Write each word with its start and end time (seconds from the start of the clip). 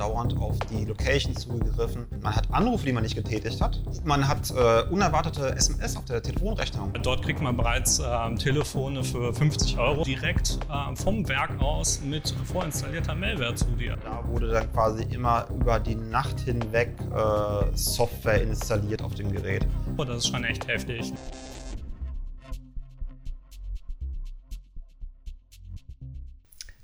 dauernd 0.00 0.34
auf 0.38 0.58
die 0.70 0.86
Location 0.86 1.36
zugegriffen. 1.36 2.06
Man 2.22 2.34
hat 2.34 2.50
Anrufe, 2.50 2.86
die 2.86 2.92
man 2.92 3.02
nicht 3.02 3.14
getätigt 3.14 3.60
hat. 3.60 3.78
Man 4.02 4.26
hat 4.26 4.50
äh, 4.50 4.82
unerwartete 4.90 5.54
SMS 5.54 5.96
auf 5.96 6.06
der 6.06 6.22
Telefonrechnung. 6.22 6.92
Dort 7.02 7.22
kriegt 7.22 7.42
man 7.42 7.54
bereits 7.56 7.98
äh, 7.98 8.34
Telefone 8.36 9.04
für 9.04 9.34
50 9.34 9.78
Euro 9.78 10.02
direkt 10.02 10.58
äh, 10.70 10.96
vom 10.96 11.28
Werk 11.28 11.60
aus 11.60 12.00
mit 12.00 12.34
vorinstallierter 12.44 13.14
Malware 13.14 13.54
zu 13.54 13.66
dir. 13.72 13.98
Da 14.02 14.26
wurde 14.26 14.48
dann 14.48 14.72
quasi 14.72 15.02
immer 15.10 15.46
über 15.50 15.78
die 15.78 15.96
Nacht 15.96 16.40
hinweg 16.40 16.94
äh, 17.14 17.76
Software 17.76 18.40
installiert 18.42 19.02
auf 19.02 19.14
dem 19.14 19.30
Gerät. 19.30 19.66
Oh, 19.98 20.04
das 20.04 20.18
ist 20.18 20.28
schon 20.28 20.44
echt 20.44 20.66
heftig. 20.66 21.12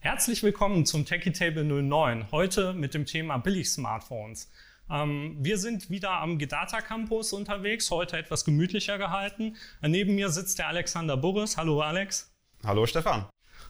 Herzlich 0.07 0.45
willkommen 0.45 0.87
zum 0.87 1.05
Techie 1.05 1.33
Table 1.33 1.65
09. 1.65 2.31
Heute 2.31 2.75
mit 2.75 2.95
dem 2.95 3.07
Thema 3.07 3.39
Billig-Smartphones. 3.39 4.49
Ähm, 4.89 5.37
wir 5.41 5.59
sind 5.59 5.91
wieder 5.91 6.13
am 6.13 6.39
Gedata 6.39 6.81
Campus 6.81 7.33
unterwegs, 7.33 7.91
heute 7.91 8.17
etwas 8.17 8.45
gemütlicher 8.45 8.99
gehalten. 8.99 9.57
Neben 9.83 10.15
mir 10.15 10.29
sitzt 10.29 10.61
der 10.61 10.69
Alexander 10.69 11.17
Burris. 11.17 11.57
Hallo 11.57 11.81
Alex. 11.81 12.33
Hallo 12.63 12.87
Stefan. 12.87 13.27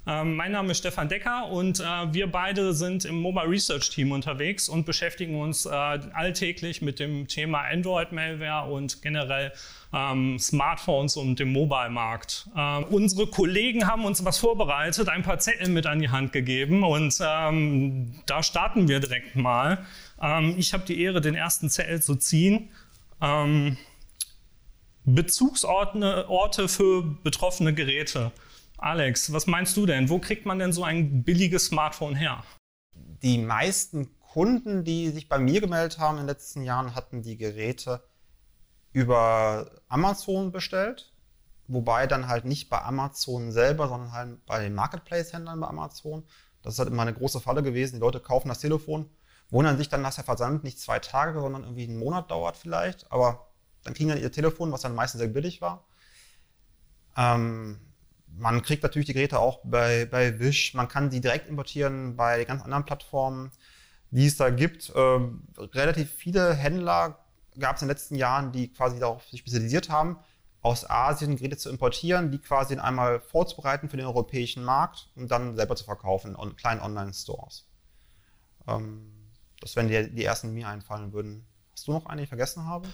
Ähm, 0.09 0.37
mein 0.37 0.52
Name 0.52 0.70
ist 0.70 0.78
Stefan 0.78 1.09
Decker 1.09 1.48
und 1.48 1.80
äh, 1.80 1.84
wir 2.12 2.30
beide 2.30 2.73
sind 2.73 3.05
im 3.05 3.16
Mobile 3.16 3.48
Research 3.48 3.91
Team 3.91 4.12
unterwegs 4.12 4.69
und 4.69 4.87
beschäftigen 4.87 5.41
uns 5.41 5.66
äh, 5.66 5.70
alltäglich 5.70 6.80
mit 6.80 7.01
dem 7.01 7.27
Thema 7.27 7.62
Android-Malware 7.62 8.70
und 8.70 9.02
generell 9.02 9.52
ähm, 9.92 10.38
Smartphones 10.38 11.16
und 11.16 11.41
dem 11.41 11.52
Mobile-Markt. 11.52 12.48
Ähm, 12.56 12.84
unsere 12.84 13.27
Kollegen 13.27 13.88
haben 13.88 14.05
uns 14.05 14.24
was 14.24 14.38
vorbereitet, 14.38 15.09
ein 15.09 15.24
paar 15.24 15.41
Zettel 15.41 15.70
mit 15.70 15.87
an 15.87 15.98
die 15.98 16.09
Hand 16.09 16.32
gegeben 16.32 16.84
und 16.84 17.18
ähm, 17.20 18.15
da 18.27 18.45
starten 18.45 18.87
wir 18.87 19.01
direkt 19.01 19.34
mal. 19.34 19.84
Ähm, 20.23 20.54
ich 20.57 20.73
habe 20.73 20.84
die 20.87 21.02
Ehre, 21.02 21.21
den 21.21 21.34
ersten 21.34 21.68
Zettel 21.68 22.01
zu 22.01 22.15
ziehen. 22.15 22.68
Ähm, 23.21 23.77
Bezugsorte 25.09 26.29
Orte 26.29 26.68
für 26.68 27.02
betroffene 27.23 27.73
Geräte. 27.73 28.32
Alex, 28.79 29.32
was 29.32 29.46
meinst 29.46 29.77
du 29.77 29.87
denn? 29.87 30.09
Wo 30.09 30.19
kriegt 30.19 30.46
man 30.46 30.59
denn 30.59 30.73
so 30.73 30.85
ein 30.85 31.24
billiges 31.24 31.66
Smartphone 31.66 32.15
her? 32.15 32.45
Die 32.95 33.38
meisten 33.38 34.18
Kunden, 34.21 34.85
die 34.85 35.09
sich 35.10 35.29
bei 35.29 35.38
mir 35.38 35.60
gemeldet 35.60 35.99
haben 35.99 36.16
in 36.16 36.24
den 36.24 36.29
letzten 36.29 36.63
Jahren, 36.63 36.95
hatten 36.95 37.23
die 37.23 37.38
Geräte 37.38 38.02
über 38.93 39.71
Amazon 39.88 40.52
bestellt. 40.52 41.13
Wobei 41.68 42.07
dann 42.07 42.29
halt 42.29 42.45
nicht 42.45 42.68
bei 42.68 42.80
Amazon 42.80 43.51
selber, 43.51 43.88
sondern 43.88 44.13
halt 44.13 44.45
bei 44.46 44.63
den 44.63 44.74
Marketplace-Händlern 44.74 45.59
bei 45.59 45.66
Amazon. 45.66 46.24
Das 46.63 46.74
ist 46.74 46.79
halt 46.79 46.90
immer 46.90 47.02
eine 47.02 47.15
große 47.15 47.40
Falle 47.40 47.63
gewesen. 47.63 47.96
Die 47.96 48.01
Leute 48.01 48.21
kaufen 48.21 48.49
das 48.49 48.61
Telefon, 48.61 49.09
wundern 49.51 49.79
sich 49.79 49.88
dann, 49.88 50.02
dass 50.02 50.16
der 50.16 50.24
Versand 50.24 50.65
nicht 50.65 50.79
zwei 50.79 50.99
Tage, 50.99 51.40
sondern 51.40 51.63
irgendwie 51.63 51.85
einen 51.85 51.99
Monat 51.99 52.30
dauert 52.30 52.57
vielleicht. 52.57 53.11
Aber 53.11 53.49
dann 53.85 53.95
kriegen 53.95 54.11
dann 54.11 54.21
ihr 54.21 54.30
Telefon, 54.30 54.71
was 54.71 54.83
dann 54.83 54.95
meistens 54.95 55.21
sehr 55.21 55.29
billig 55.29 55.61
war. 55.61 55.87
Ähm, 57.16 57.80
man 58.38 58.62
kriegt 58.62 58.82
natürlich 58.82 59.06
die 59.06 59.15
Geräte 59.15 59.38
auch 59.38 59.60
bei, 59.65 60.06
bei 60.06 60.38
Wish. 60.38 60.74
Man 60.74 60.88
kann 60.88 61.10
die 61.10 61.20
direkt 61.20 61.48
importieren 61.48 62.16
bei 62.16 62.45
ganz 62.45 62.62
anderen 62.62 62.84
Plattformen, 62.84 63.51
die 64.10 64.26
es 64.26 64.37
da 64.37 64.50
gibt. 64.50 64.93
Ähm, 64.94 65.43
relativ 65.59 66.10
viele 66.10 66.54
Händler 66.54 67.25
gab 67.59 67.76
es 67.76 67.82
in 67.82 67.88
den 67.88 67.94
letzten 67.94 68.15
Jahren, 68.16 68.53
die 68.53 68.72
quasi 68.72 68.98
darauf 68.98 69.26
sich 69.28 69.41
spezialisiert 69.41 69.88
haben, 69.88 70.19
aus 70.60 70.88
Asien 70.88 71.37
Geräte 71.37 71.56
zu 71.56 71.70
importieren, 71.70 72.31
die 72.31 72.38
quasi 72.38 72.76
einmal 72.76 73.20
vorzubereiten 73.20 73.88
für 73.88 73.97
den 73.97 74.06
europäischen 74.06 74.65
Markt 74.65 75.10
und 75.15 75.31
dann 75.31 75.56
selber 75.56 75.76
zu 75.76 75.84
verkaufen 75.84 76.37
in 76.37 76.56
kleinen 76.56 76.81
Online-Stores. 76.81 77.66
Ähm, 78.66 79.12
das 79.60 79.76
wären 79.76 79.88
die, 79.88 80.10
die 80.15 80.25
ersten, 80.25 80.48
die 80.48 80.54
mir 80.54 80.69
einfallen 80.69 81.12
würden. 81.12 81.47
Hast 81.72 81.87
du 81.87 81.93
noch 81.93 82.06
eine, 82.06 82.21
die 82.21 82.25
ich 82.25 82.28
vergessen 82.28 82.66
habe? 82.66 82.88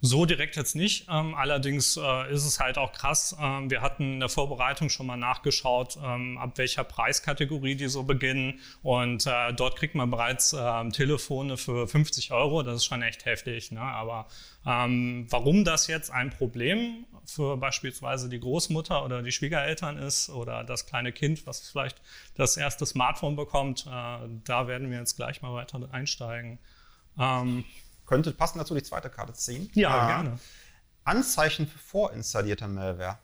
So 0.00 0.26
direkt 0.26 0.54
jetzt 0.54 0.76
nicht. 0.76 1.06
Ähm, 1.10 1.34
allerdings 1.34 1.96
äh, 1.96 2.32
ist 2.32 2.44
es 2.44 2.60
halt 2.60 2.78
auch 2.78 2.92
krass. 2.92 3.36
Ähm, 3.40 3.68
wir 3.68 3.82
hatten 3.82 4.14
in 4.14 4.20
der 4.20 4.28
Vorbereitung 4.28 4.90
schon 4.90 5.06
mal 5.06 5.16
nachgeschaut, 5.16 5.98
ähm, 6.02 6.38
ab 6.38 6.56
welcher 6.56 6.84
Preiskategorie 6.84 7.74
die 7.74 7.88
so 7.88 8.04
beginnen. 8.04 8.60
Und 8.82 9.26
äh, 9.26 9.52
dort 9.52 9.76
kriegt 9.76 9.96
man 9.96 10.08
bereits 10.08 10.52
äh, 10.52 10.88
Telefone 10.90 11.56
für 11.56 11.88
50 11.88 12.30
Euro. 12.30 12.62
Das 12.62 12.76
ist 12.76 12.84
schon 12.84 13.02
echt 13.02 13.24
heftig. 13.24 13.72
Ne? 13.72 13.80
Aber 13.80 14.28
ähm, 14.64 15.26
warum 15.30 15.64
das 15.64 15.88
jetzt 15.88 16.10
ein 16.12 16.30
Problem 16.30 17.04
für 17.26 17.56
beispielsweise 17.56 18.28
die 18.28 18.38
Großmutter 18.38 19.04
oder 19.04 19.22
die 19.22 19.32
Schwiegereltern 19.32 19.98
ist 19.98 20.30
oder 20.30 20.62
das 20.62 20.86
kleine 20.86 21.10
Kind, 21.10 21.44
was 21.44 21.68
vielleicht 21.68 22.00
das 22.36 22.56
erste 22.56 22.86
Smartphone 22.86 23.34
bekommt, 23.34 23.86
äh, 23.88 23.90
da 24.44 24.68
werden 24.68 24.92
wir 24.92 24.98
jetzt 24.98 25.16
gleich 25.16 25.42
mal 25.42 25.54
weiter 25.54 25.80
einsteigen. 25.90 26.60
Könnte 28.08 28.32
passend 28.32 28.60
dazu 28.60 28.74
die 28.74 28.82
zweite 28.82 29.10
Karte 29.10 29.34
ziehen. 29.34 29.70
Ja, 29.74 30.04
äh, 30.04 30.06
gerne. 30.06 30.38
Anzeichen 31.04 31.66
für 31.66 31.78
vorinstallierte 31.78 32.66
Malware. 32.66 33.18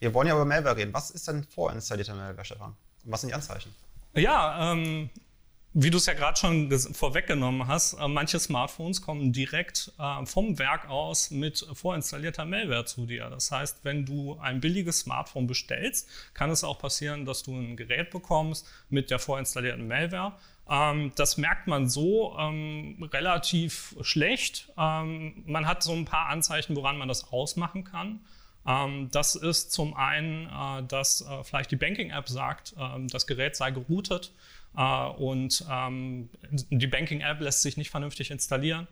Wir 0.00 0.12
wollen 0.12 0.26
ja 0.26 0.34
über 0.34 0.44
Malware 0.44 0.76
reden. 0.76 0.92
Was 0.92 1.10
ist 1.10 1.28
denn 1.28 1.44
vorinstallierte 1.44 2.12
Malware, 2.12 2.44
Stefan? 2.44 2.76
Und 3.04 3.12
was 3.12 3.20
sind 3.20 3.28
die 3.28 3.34
Anzeichen? 3.34 3.72
Ja, 4.14 4.72
ähm, 4.72 5.10
wie 5.74 5.90
du 5.90 5.98
es 5.98 6.06
ja 6.06 6.14
gerade 6.14 6.36
schon 6.36 6.72
vorweggenommen 6.72 7.68
hast, 7.68 7.92
äh, 7.92 8.08
manche 8.08 8.40
Smartphones 8.40 9.00
kommen 9.00 9.32
direkt 9.32 9.92
äh, 9.98 10.26
vom 10.26 10.58
Werk 10.58 10.88
aus 10.88 11.30
mit 11.30 11.64
vorinstallierter 11.74 12.46
Malware 12.46 12.84
zu 12.84 13.06
dir. 13.06 13.30
Das 13.30 13.52
heißt, 13.52 13.84
wenn 13.84 14.04
du 14.04 14.38
ein 14.40 14.60
billiges 14.60 15.00
Smartphone 15.00 15.46
bestellst, 15.46 16.08
kann 16.34 16.50
es 16.50 16.64
auch 16.64 16.80
passieren, 16.80 17.26
dass 17.26 17.44
du 17.44 17.54
ein 17.54 17.76
Gerät 17.76 18.10
bekommst 18.10 18.66
mit 18.88 19.10
der 19.10 19.20
vorinstallierten 19.20 19.86
Malware. 19.86 20.32
Ähm, 20.68 21.12
das 21.14 21.36
merkt 21.36 21.66
man 21.66 21.88
so 21.88 22.36
ähm, 22.38 23.08
relativ 23.12 23.96
schlecht. 24.00 24.72
Ähm, 24.76 25.44
man 25.46 25.66
hat 25.66 25.82
so 25.82 25.92
ein 25.92 26.04
paar 26.04 26.28
Anzeichen, 26.28 26.74
woran 26.76 26.98
man 26.98 27.08
das 27.08 27.32
ausmachen 27.32 27.84
kann. 27.84 28.20
Ähm, 28.66 29.08
das 29.12 29.36
ist 29.36 29.72
zum 29.72 29.94
einen, 29.94 30.46
äh, 30.46 30.82
dass 30.88 31.20
äh, 31.20 31.44
vielleicht 31.44 31.70
die 31.70 31.76
Banking-App 31.76 32.28
sagt, 32.28 32.74
äh, 32.76 33.06
das 33.06 33.26
Gerät 33.26 33.54
sei 33.54 33.70
geroutet 33.70 34.32
äh, 34.76 35.06
und 35.06 35.64
ähm, 35.70 36.30
die 36.50 36.86
Banking-App 36.86 37.40
lässt 37.40 37.62
sich 37.62 37.76
nicht 37.76 37.90
vernünftig 37.90 38.30
installieren. 38.30 38.88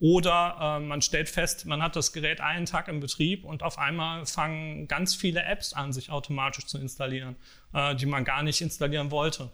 Oder 0.00 0.56
äh, 0.60 0.80
man 0.80 1.00
stellt 1.00 1.30
fest, 1.30 1.66
man 1.66 1.82
hat 1.82 1.96
das 1.96 2.12
Gerät 2.12 2.40
einen 2.40 2.66
Tag 2.66 2.88
im 2.88 3.00
Betrieb 3.00 3.44
und 3.44 3.62
auf 3.62 3.78
einmal 3.78 4.26
fangen 4.26 4.88
ganz 4.88 5.14
viele 5.14 5.42
Apps 5.44 5.72
an, 5.72 5.92
sich 5.92 6.10
automatisch 6.10 6.66
zu 6.66 6.78
installieren, 6.78 7.36
äh, 7.72 7.94
die 7.94 8.06
man 8.06 8.24
gar 8.24 8.42
nicht 8.42 8.60
installieren 8.60 9.10
wollte. 9.10 9.50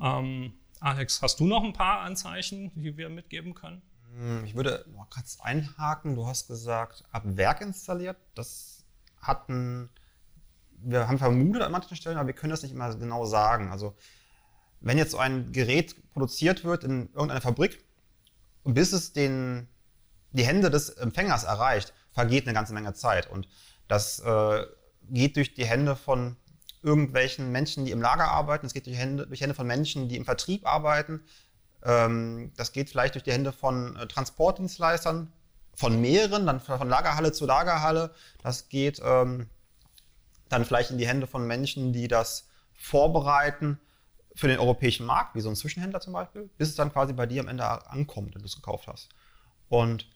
Ähm, 0.00 0.52
Alex, 0.80 1.22
hast 1.22 1.40
du 1.40 1.46
noch 1.46 1.64
ein 1.64 1.72
paar 1.72 2.00
Anzeichen, 2.00 2.70
die 2.74 2.96
wir 2.96 3.08
mitgeben 3.08 3.54
können? 3.54 3.82
Hm, 4.14 4.44
ich 4.44 4.54
würde 4.54 4.84
noch 4.94 5.10
kurz 5.10 5.38
einhaken. 5.40 6.14
Du 6.14 6.26
hast 6.26 6.46
gesagt, 6.48 7.04
ab 7.10 7.22
Werk 7.24 7.60
installiert. 7.60 8.16
Das 8.34 8.84
hatten, 9.20 9.90
wir 10.70 11.08
haben 11.08 11.18
vermutet 11.18 11.62
an 11.62 11.72
manchen 11.72 11.96
Stellen, 11.96 12.16
aber 12.16 12.28
wir 12.28 12.34
können 12.34 12.50
das 12.50 12.62
nicht 12.62 12.72
immer 12.72 12.94
genau 12.94 13.26
sagen. 13.26 13.70
Also 13.70 13.96
wenn 14.80 14.98
jetzt 14.98 15.10
so 15.10 15.18
ein 15.18 15.52
Gerät 15.52 15.96
produziert 16.12 16.64
wird 16.64 16.84
in 16.84 17.08
irgendeiner 17.08 17.40
Fabrik, 17.40 17.84
bis 18.64 18.92
es 18.92 19.12
den, 19.12 19.68
die 20.32 20.44
Hände 20.44 20.70
des 20.70 20.90
Empfängers 20.90 21.44
erreicht, 21.44 21.92
vergeht 22.12 22.46
eine 22.46 22.54
ganze 22.54 22.74
Menge 22.74 22.94
Zeit. 22.94 23.28
Und 23.28 23.48
das 23.88 24.20
äh, 24.20 24.64
geht 25.10 25.36
durch 25.36 25.54
die 25.54 25.66
Hände 25.66 25.96
von 25.96 26.36
irgendwelchen 26.82 27.50
Menschen, 27.50 27.84
die 27.84 27.90
im 27.90 28.00
Lager 28.00 28.28
arbeiten. 28.28 28.66
Es 28.66 28.74
geht 28.74 28.86
durch 28.86 28.96
Hände, 28.96 29.26
durch 29.26 29.40
Hände 29.40 29.54
von 29.54 29.66
Menschen, 29.66 30.08
die 30.08 30.16
im 30.16 30.24
Vertrieb 30.24 30.66
arbeiten. 30.66 31.22
Ähm, 31.82 32.52
das 32.56 32.72
geht 32.72 32.90
vielleicht 32.90 33.14
durch 33.14 33.24
die 33.24 33.32
Hände 33.32 33.52
von 33.52 33.96
äh, 33.96 34.06
Transportdienstleistern, 34.06 35.32
von 35.74 36.00
mehreren, 36.00 36.46
dann 36.46 36.60
von 36.60 36.88
Lagerhalle 36.88 37.32
zu 37.32 37.46
Lagerhalle. 37.46 38.12
Das 38.42 38.68
geht 38.68 39.00
ähm, 39.04 39.48
dann 40.48 40.64
vielleicht 40.64 40.90
in 40.90 40.98
die 40.98 41.06
Hände 41.06 41.26
von 41.26 41.46
Menschen, 41.46 41.92
die 41.92 42.08
das 42.08 42.48
vorbereiten 42.74 43.78
für 44.34 44.48
den 44.48 44.58
europäischen 44.58 45.06
Markt, 45.06 45.34
wie 45.34 45.40
so 45.40 45.48
ein 45.48 45.56
Zwischenhändler 45.56 46.00
zum 46.00 46.12
Beispiel, 46.12 46.48
bis 46.58 46.68
es 46.68 46.76
dann 46.76 46.92
quasi 46.92 47.12
bei 47.12 47.26
dir 47.26 47.42
am 47.42 47.48
Ende 47.48 47.64
ankommt, 47.90 48.34
wenn 48.34 48.42
du 48.42 48.46
es 48.46 48.56
gekauft 48.56 48.86
hast. 48.86 49.08
Und 49.68 50.08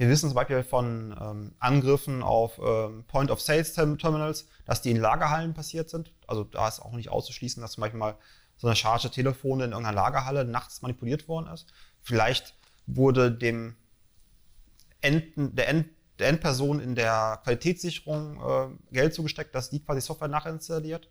wir 0.00 0.08
wissen 0.08 0.30
zum 0.30 0.34
Beispiel 0.34 0.62
von 0.62 1.14
ähm, 1.20 1.52
Angriffen 1.58 2.22
auf 2.22 2.58
ähm, 2.58 3.04
Point-of-Sales-Terminals, 3.06 4.48
dass 4.64 4.80
die 4.80 4.92
in 4.92 4.96
Lagerhallen 4.96 5.52
passiert 5.52 5.90
sind. 5.90 6.14
Also 6.26 6.42
da 6.42 6.66
ist 6.68 6.80
auch 6.80 6.92
nicht 6.92 7.10
auszuschließen, 7.10 7.60
dass 7.60 7.72
zum 7.72 7.82
Beispiel 7.82 8.00
mal 8.00 8.16
so 8.56 8.66
eine 8.66 8.76
Charge 8.76 9.10
Telefone 9.10 9.64
in 9.64 9.72
irgendeiner 9.72 9.94
Lagerhalle 9.94 10.46
nachts 10.46 10.80
manipuliert 10.80 11.28
worden 11.28 11.52
ist. 11.52 11.66
Vielleicht 12.00 12.54
wurde 12.86 13.30
dem 13.30 13.76
Enden, 15.02 15.54
der, 15.54 15.68
End, 15.68 15.90
der 16.18 16.28
Endperson 16.28 16.80
in 16.80 16.94
der 16.94 17.38
Qualitätssicherung 17.44 18.40
äh, 18.40 18.94
Geld 18.94 19.12
zugesteckt, 19.12 19.54
dass 19.54 19.68
die 19.68 19.80
quasi 19.80 20.00
Software 20.00 20.28
nachinstalliert. 20.28 21.10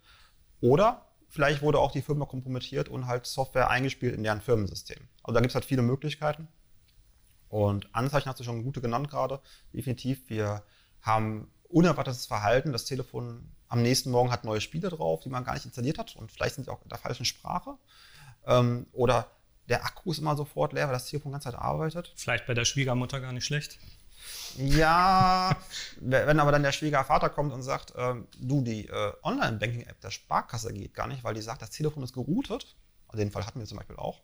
Oder 0.62 1.06
vielleicht 1.28 1.62
wurde 1.62 1.78
auch 1.78 1.92
die 1.92 2.02
Firma 2.02 2.26
kompromittiert 2.26 2.90
und 2.90 3.06
halt 3.06 3.28
Software 3.28 3.70
eingespielt 3.70 4.16
in 4.16 4.24
deren 4.24 4.42
Firmensystem. 4.42 4.98
Also 5.22 5.36
da 5.36 5.42
gibt 5.42 5.52
es 5.52 5.56
halt 5.56 5.66
viele 5.66 5.84
Möglichkeiten. 5.84 6.48
Und 7.50 7.94
Anzeichen 7.94 8.30
hast 8.30 8.40
du 8.40 8.44
schon 8.44 8.64
gute 8.64 8.82
genannt 8.82 9.10
gerade. 9.10 9.42
Definitiv. 9.74 10.30
Wir 10.30 10.64
haben 11.02 11.52
unerwartetes 11.68 12.26
Verhalten. 12.26 12.72
Das 12.72 12.86
Telefon 12.86 13.52
am 13.68 13.82
nächsten 13.82 14.12
Morgen 14.12 14.32
hat 14.32 14.44
neue 14.44 14.62
Spiele 14.62 14.90
drauf, 14.90 15.22
die 15.22 15.30
man 15.30 15.44
gar 15.44 15.54
nicht 15.54 15.66
installiert 15.66 15.98
hat 16.00 16.16
und 16.16 16.32
vielleicht 16.32 16.56
sind 16.56 16.66
sie 16.66 16.72
auch 16.72 16.82
in 16.82 16.90
der 16.90 16.98
falschen 16.98 17.26
Sprache. 17.26 17.76
Ähm, 18.46 18.88
oder 18.94 19.28
der 19.70 19.86
Akku 19.86 20.12
ist 20.12 20.18
immer 20.18 20.36
sofort 20.36 20.74
leer, 20.74 20.88
weil 20.88 20.94
das 20.94 21.06
Telefon 21.06 21.32
die 21.32 21.34
ganze 21.34 21.52
Zeit 21.52 21.60
arbeitet. 21.60 22.12
Vielleicht 22.16 22.48
bei 22.48 22.56
der 22.56 22.66
Schwiegermutter 22.66 23.22
gar 23.22 23.32
nicht 23.32 23.46
schlecht. 23.46 23.78
Ja, 24.58 25.56
wenn 26.00 26.40
aber 26.40 26.52
dann 26.52 26.64
der 26.64 26.72
Schwiegervater 26.72 27.30
kommt 27.30 27.54
und 27.54 27.62
sagt, 27.62 27.94
ähm, 27.96 28.28
du, 28.40 28.62
die 28.62 28.88
äh, 28.88 29.14
Online-Banking-App 29.22 30.02
der 30.02 30.12
Sparkasse 30.12 30.74
geht 30.74 30.96
gar 30.96 31.08
nicht, 31.08 31.24
weil 31.24 31.36
die 31.36 31.42
sagt, 31.42 31.62
das 31.62 31.70
Telefon 31.70 32.04
ist 32.04 32.14
geroutet. 32.14 32.76
Also 33.08 33.24
den 33.24 33.32
Fall 33.32 33.46
hatten 33.46 33.60
wir 33.60 33.68
zum 33.68 33.78
Beispiel 33.78 33.98
auch. 33.98 34.22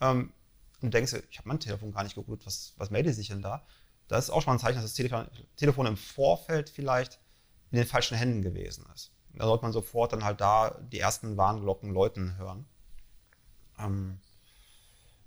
Ähm, 0.00 0.32
und 0.80 0.94
denkst 0.94 1.14
ich 1.30 1.38
habe 1.38 1.48
mein 1.48 1.60
Telefon 1.60 1.92
gar 1.92 2.04
nicht 2.04 2.14
geroutet, 2.14 2.46
was, 2.46 2.74
was 2.76 2.90
meldet 2.90 3.14
sich 3.14 3.28
denn 3.28 3.42
da? 3.42 3.66
Das 4.06 4.24
ist 4.24 4.30
auch 4.30 4.40
schon 4.40 4.52
mal 4.52 4.56
ein 4.56 4.60
Zeichen, 4.60 4.76
dass 4.76 4.84
das 4.84 4.94
Telefon, 4.94 5.26
Telefon 5.56 5.86
im 5.86 5.96
Vorfeld 5.96 6.70
vielleicht 6.70 7.20
in 7.70 7.78
den 7.78 7.86
falschen 7.86 8.16
Händen 8.16 8.42
gewesen 8.42 8.86
ist. 8.94 9.12
Da 9.34 9.44
sollte 9.44 9.62
man 9.62 9.72
sofort 9.72 10.12
dann 10.12 10.24
halt 10.24 10.40
da 10.40 10.78
die 10.80 10.98
ersten 10.98 11.36
Warnglocken 11.36 11.92
läuten 11.92 12.36
hören. 12.38 12.66
Ähm, 13.78 14.18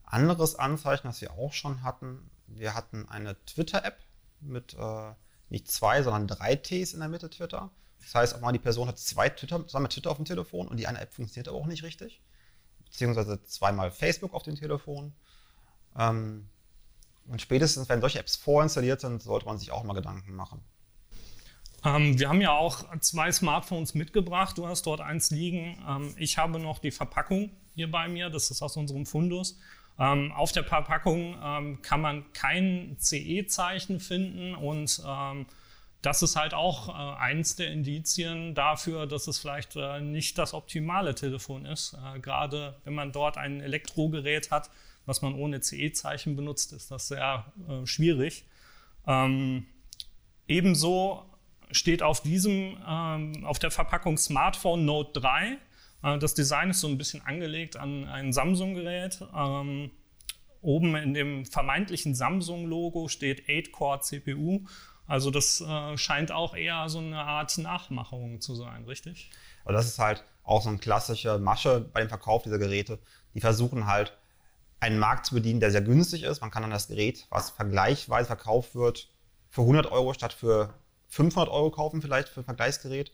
anderes 0.03 0.55
Anzeichen, 0.55 1.07
das 1.07 1.21
wir 1.21 1.33
auch 1.33 1.53
schon 1.53 1.83
hatten, 1.83 2.29
wir 2.47 2.73
hatten 2.73 3.07
eine 3.07 3.43
Twitter-App 3.45 3.97
mit 4.41 4.73
äh, 4.73 5.13
nicht 5.49 5.69
zwei, 5.69 6.01
sondern 6.01 6.27
drei 6.27 6.55
Ts 6.55 6.93
in 6.93 6.99
der 6.99 7.09
Mitte 7.09 7.29
Twitter. 7.29 7.71
Das 7.99 8.15
heißt, 8.15 8.35
auch 8.35 8.39
mal 8.39 8.51
die 8.51 8.59
Person 8.59 8.87
hat 8.87 8.97
zwei 8.99 9.29
Twitter, 9.29 9.65
zweimal 9.67 9.89
Twitter 9.89 10.09
auf 10.09 10.17
dem 10.17 10.25
Telefon 10.25 10.67
und 10.67 10.77
die 10.77 10.87
eine 10.87 10.99
App 10.99 11.13
funktioniert 11.13 11.47
aber 11.47 11.57
auch 11.57 11.67
nicht 11.67 11.83
richtig. 11.83 12.21
Beziehungsweise 12.85 13.43
zweimal 13.43 13.91
Facebook 13.91 14.33
auf 14.33 14.43
dem 14.43 14.55
Telefon. 14.55 15.13
Ähm, 15.97 16.47
und 17.27 17.41
spätestens, 17.41 17.87
wenn 17.89 18.01
solche 18.01 18.19
Apps 18.19 18.35
vorinstalliert 18.35 19.01
sind, 19.01 19.21
sollte 19.21 19.45
man 19.45 19.57
sich 19.57 19.71
auch 19.71 19.83
mal 19.83 19.93
Gedanken 19.93 20.35
machen. 20.35 20.61
Ähm, 21.83 22.19
wir 22.19 22.29
haben 22.29 22.41
ja 22.41 22.51
auch 22.51 22.85
zwei 22.99 23.31
Smartphones 23.31 23.93
mitgebracht. 23.93 24.57
Du 24.57 24.67
hast 24.67 24.85
dort 24.85 25.01
eins 25.01 25.31
liegen. 25.31 25.77
Ähm, 25.87 26.13
ich 26.17 26.37
habe 26.37 26.59
noch 26.59 26.79
die 26.79 26.91
Verpackung 26.91 27.51
hier 27.75 27.89
bei 27.89 28.07
mir. 28.07 28.29
Das 28.29 28.51
ist 28.51 28.61
aus 28.61 28.77
unserem 28.77 29.05
Fundus. 29.05 29.57
Ähm, 29.99 30.31
auf 30.31 30.51
der 30.51 30.63
Verpackung 30.63 31.37
ähm, 31.43 31.81
kann 31.81 32.01
man 32.01 32.31
kein 32.33 32.97
CE-Zeichen 32.99 33.99
finden 33.99 34.55
und 34.55 35.01
ähm, 35.05 35.45
das 36.01 36.23
ist 36.23 36.35
halt 36.35 36.53
auch 36.53 36.89
äh, 36.89 37.19
eins 37.19 37.55
der 37.55 37.71
Indizien 37.71 38.55
dafür, 38.55 39.05
dass 39.05 39.27
es 39.27 39.37
vielleicht 39.37 39.75
äh, 39.75 40.01
nicht 40.01 40.37
das 40.37 40.53
optimale 40.53 41.13
Telefon 41.13 41.65
ist. 41.65 41.93
Äh, 41.93 42.19
gerade 42.19 42.79
wenn 42.83 42.95
man 42.95 43.11
dort 43.11 43.37
ein 43.37 43.61
Elektrogerät 43.61 44.49
hat, 44.49 44.71
was 45.05 45.21
man 45.21 45.33
ohne 45.33 45.61
CE-Zeichen 45.61 46.35
benutzt, 46.35 46.73
ist 46.73 46.91
das 46.91 47.07
sehr 47.07 47.51
äh, 47.67 47.85
schwierig. 47.85 48.45
Ähm, 49.07 49.65
ebenso 50.47 51.25
steht 51.71 52.03
auf 52.03 52.21
diesem, 52.21 52.77
ähm, 52.87 53.45
auf 53.45 53.59
der 53.59 53.71
Verpackung 53.71 54.17
Smartphone 54.17 54.85
Note 54.85 55.19
3. 55.19 55.57
Äh, 56.03 56.19
das 56.19 56.33
Design 56.33 56.69
ist 56.69 56.81
so 56.81 56.87
ein 56.87 56.97
bisschen 56.97 57.21
angelegt 57.25 57.77
an 57.77 58.05
ein 58.05 58.33
Samsung-Gerät. 58.33 59.23
Ähm, 59.35 59.91
oben 60.61 60.95
in 60.95 61.13
dem 61.13 61.45
vermeintlichen 61.45 62.13
Samsung-Logo 62.15 63.07
steht 63.07 63.47
8-Core-CPU. 63.47 64.65
Also 65.07 65.31
das 65.31 65.61
äh, 65.61 65.97
scheint 65.97 66.31
auch 66.31 66.55
eher 66.55 66.87
so 66.87 66.99
eine 66.99 67.19
Art 67.19 67.57
Nachmachung 67.57 68.39
zu 68.39 68.55
sein, 68.55 68.85
richtig? 68.85 69.31
Aber 69.63 69.73
das 69.73 69.87
ist 69.87 69.99
halt 69.99 70.23
auch 70.43 70.61
so 70.61 70.69
eine 70.69 70.77
klassische 70.77 71.37
Masche 71.39 71.89
bei 71.93 72.01
dem 72.01 72.09
Verkauf 72.09 72.43
dieser 72.43 72.59
Geräte. 72.59 72.99
Die 73.33 73.41
versuchen 73.41 73.87
halt 73.87 74.17
einen 74.81 74.99
Markt 74.99 75.27
zu 75.27 75.35
bedienen, 75.35 75.59
der 75.59 75.71
sehr 75.71 75.81
günstig 75.81 76.23
ist. 76.23 76.41
Man 76.41 76.51
kann 76.51 76.63
dann 76.63 76.71
das 76.71 76.87
Gerät, 76.87 77.27
was 77.29 77.51
vergleichsweise 77.51 78.27
verkauft 78.27 78.75
wird, 78.75 79.07
für 79.49 79.61
100 79.61 79.91
Euro 79.91 80.13
statt 80.13 80.33
für 80.33 80.73
500 81.09 81.49
Euro 81.49 81.71
kaufen, 81.71 82.01
vielleicht 82.01 82.29
für 82.29 82.41
ein 82.41 82.45
Vergleichsgerät. 82.45 83.11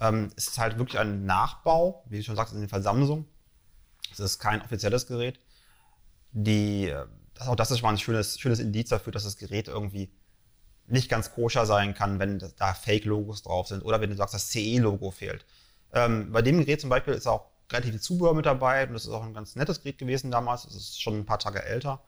Ähm, 0.00 0.30
es 0.36 0.48
ist 0.48 0.58
halt 0.58 0.78
wirklich 0.78 0.98
ein 0.98 1.26
Nachbau, 1.26 2.04
wie 2.08 2.18
du 2.18 2.24
schon 2.24 2.36
sagst, 2.36 2.54
in 2.54 2.60
dem 2.60 2.68
Fall 2.68 2.82
Samsung. 2.82 3.26
Es 4.10 4.20
ist 4.20 4.38
kein 4.38 4.62
offizielles 4.62 5.06
Gerät. 5.06 5.38
Die, 6.32 6.88
äh, 6.88 7.06
das, 7.34 7.48
auch 7.48 7.56
das 7.56 7.70
ist 7.70 7.78
schon 7.80 7.88
mal 7.88 7.92
ein 7.92 7.98
schönes, 7.98 8.40
schönes 8.40 8.58
Indiz 8.58 8.88
dafür, 8.88 9.12
dass 9.12 9.24
das 9.24 9.36
Gerät 9.36 9.68
irgendwie 9.68 10.10
nicht 10.86 11.10
ganz 11.10 11.32
koscher 11.32 11.66
sein 11.66 11.94
kann, 11.94 12.18
wenn 12.20 12.38
da 12.56 12.72
Fake-Logos 12.72 13.42
drauf 13.42 13.68
sind 13.68 13.82
oder 13.82 14.00
wenn 14.00 14.10
du 14.10 14.16
sagst, 14.16 14.34
das 14.34 14.48
CE-Logo 14.50 15.10
fehlt. 15.10 15.44
Ähm, 15.92 16.32
bei 16.32 16.42
dem 16.42 16.58
Gerät 16.58 16.80
zum 16.80 16.90
Beispiel 16.90 17.14
ist 17.14 17.26
auch 17.26 17.50
relativ 17.70 17.92
viel 17.92 18.00
Zubehör 18.00 18.34
mit 18.34 18.46
dabei 18.46 18.86
und 18.86 18.94
das 18.94 19.04
ist 19.04 19.12
auch 19.12 19.24
ein 19.24 19.34
ganz 19.34 19.56
nettes 19.56 19.82
Gerät 19.82 19.98
gewesen 19.98 20.30
damals. 20.30 20.64
Es 20.64 20.74
ist 20.74 21.02
schon 21.02 21.18
ein 21.18 21.26
paar 21.26 21.38
Tage 21.38 21.62
älter. 21.62 22.02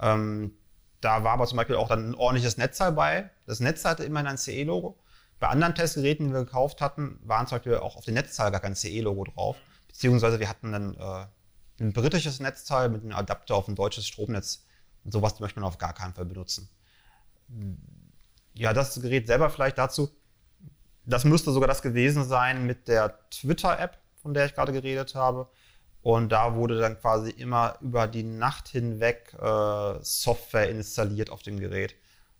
Ähm, 0.00 0.52
da 1.00 1.24
war 1.24 1.32
aber 1.32 1.46
zum 1.46 1.56
Beispiel 1.56 1.76
auch 1.76 1.88
dann 1.88 2.10
ein 2.10 2.14
ordentliches 2.14 2.56
Netzteil 2.56 2.92
bei. 2.92 3.30
Das 3.46 3.60
Netzteil 3.60 3.92
hatte 3.92 4.04
immerhin 4.04 4.28
ein 4.28 4.38
CE-Logo. 4.38 4.98
Bei 5.40 5.48
anderen 5.48 5.74
Testgeräten, 5.74 6.28
die 6.28 6.32
wir 6.32 6.44
gekauft 6.44 6.80
hatten, 6.80 7.18
waren 7.24 7.48
zum 7.48 7.58
Beispiel 7.58 7.76
auch 7.76 7.96
auf 7.96 8.04
dem 8.04 8.14
Netzteil 8.14 8.52
gar 8.52 8.60
kein 8.60 8.76
CE-Logo 8.76 9.24
drauf. 9.24 9.56
Beziehungsweise 9.88 10.38
wir 10.38 10.48
hatten 10.48 10.70
dann 10.70 10.94
äh, 10.94 11.26
ein 11.80 11.92
britisches 11.92 12.38
Netzteil 12.38 12.88
mit 12.88 13.02
einem 13.02 13.12
Adapter 13.12 13.56
auf 13.56 13.66
ein 13.66 13.74
deutsches 13.74 14.06
Stromnetz. 14.06 14.64
Und 15.04 15.10
sowas 15.10 15.40
möchte 15.40 15.58
man 15.58 15.66
auf 15.66 15.78
gar 15.78 15.92
keinen 15.92 16.14
Fall 16.14 16.24
benutzen. 16.24 16.68
Ja, 18.54 18.72
das 18.72 19.00
Gerät 19.02 19.26
selber 19.26 19.50
vielleicht 19.50 19.78
dazu. 19.78 20.10
Das 21.04 21.24
müsste 21.24 21.50
sogar 21.50 21.66
das 21.66 21.82
gewesen 21.82 22.24
sein 22.24 22.64
mit 22.64 22.86
der 22.86 23.18
Twitter-App, 23.30 23.98
von 24.22 24.34
der 24.34 24.46
ich 24.46 24.54
gerade 24.54 24.72
geredet 24.72 25.14
habe. 25.14 25.48
Und 26.02 26.30
da 26.30 26.56
wurde 26.56 26.80
dann 26.80 26.98
quasi 26.98 27.30
immer 27.30 27.78
über 27.80 28.08
die 28.08 28.24
Nacht 28.24 28.68
hinweg 28.68 29.34
äh, 29.40 29.94
Software 30.02 30.68
installiert 30.68 31.30
auf 31.30 31.42
dem 31.42 31.60
Gerät, 31.60 31.94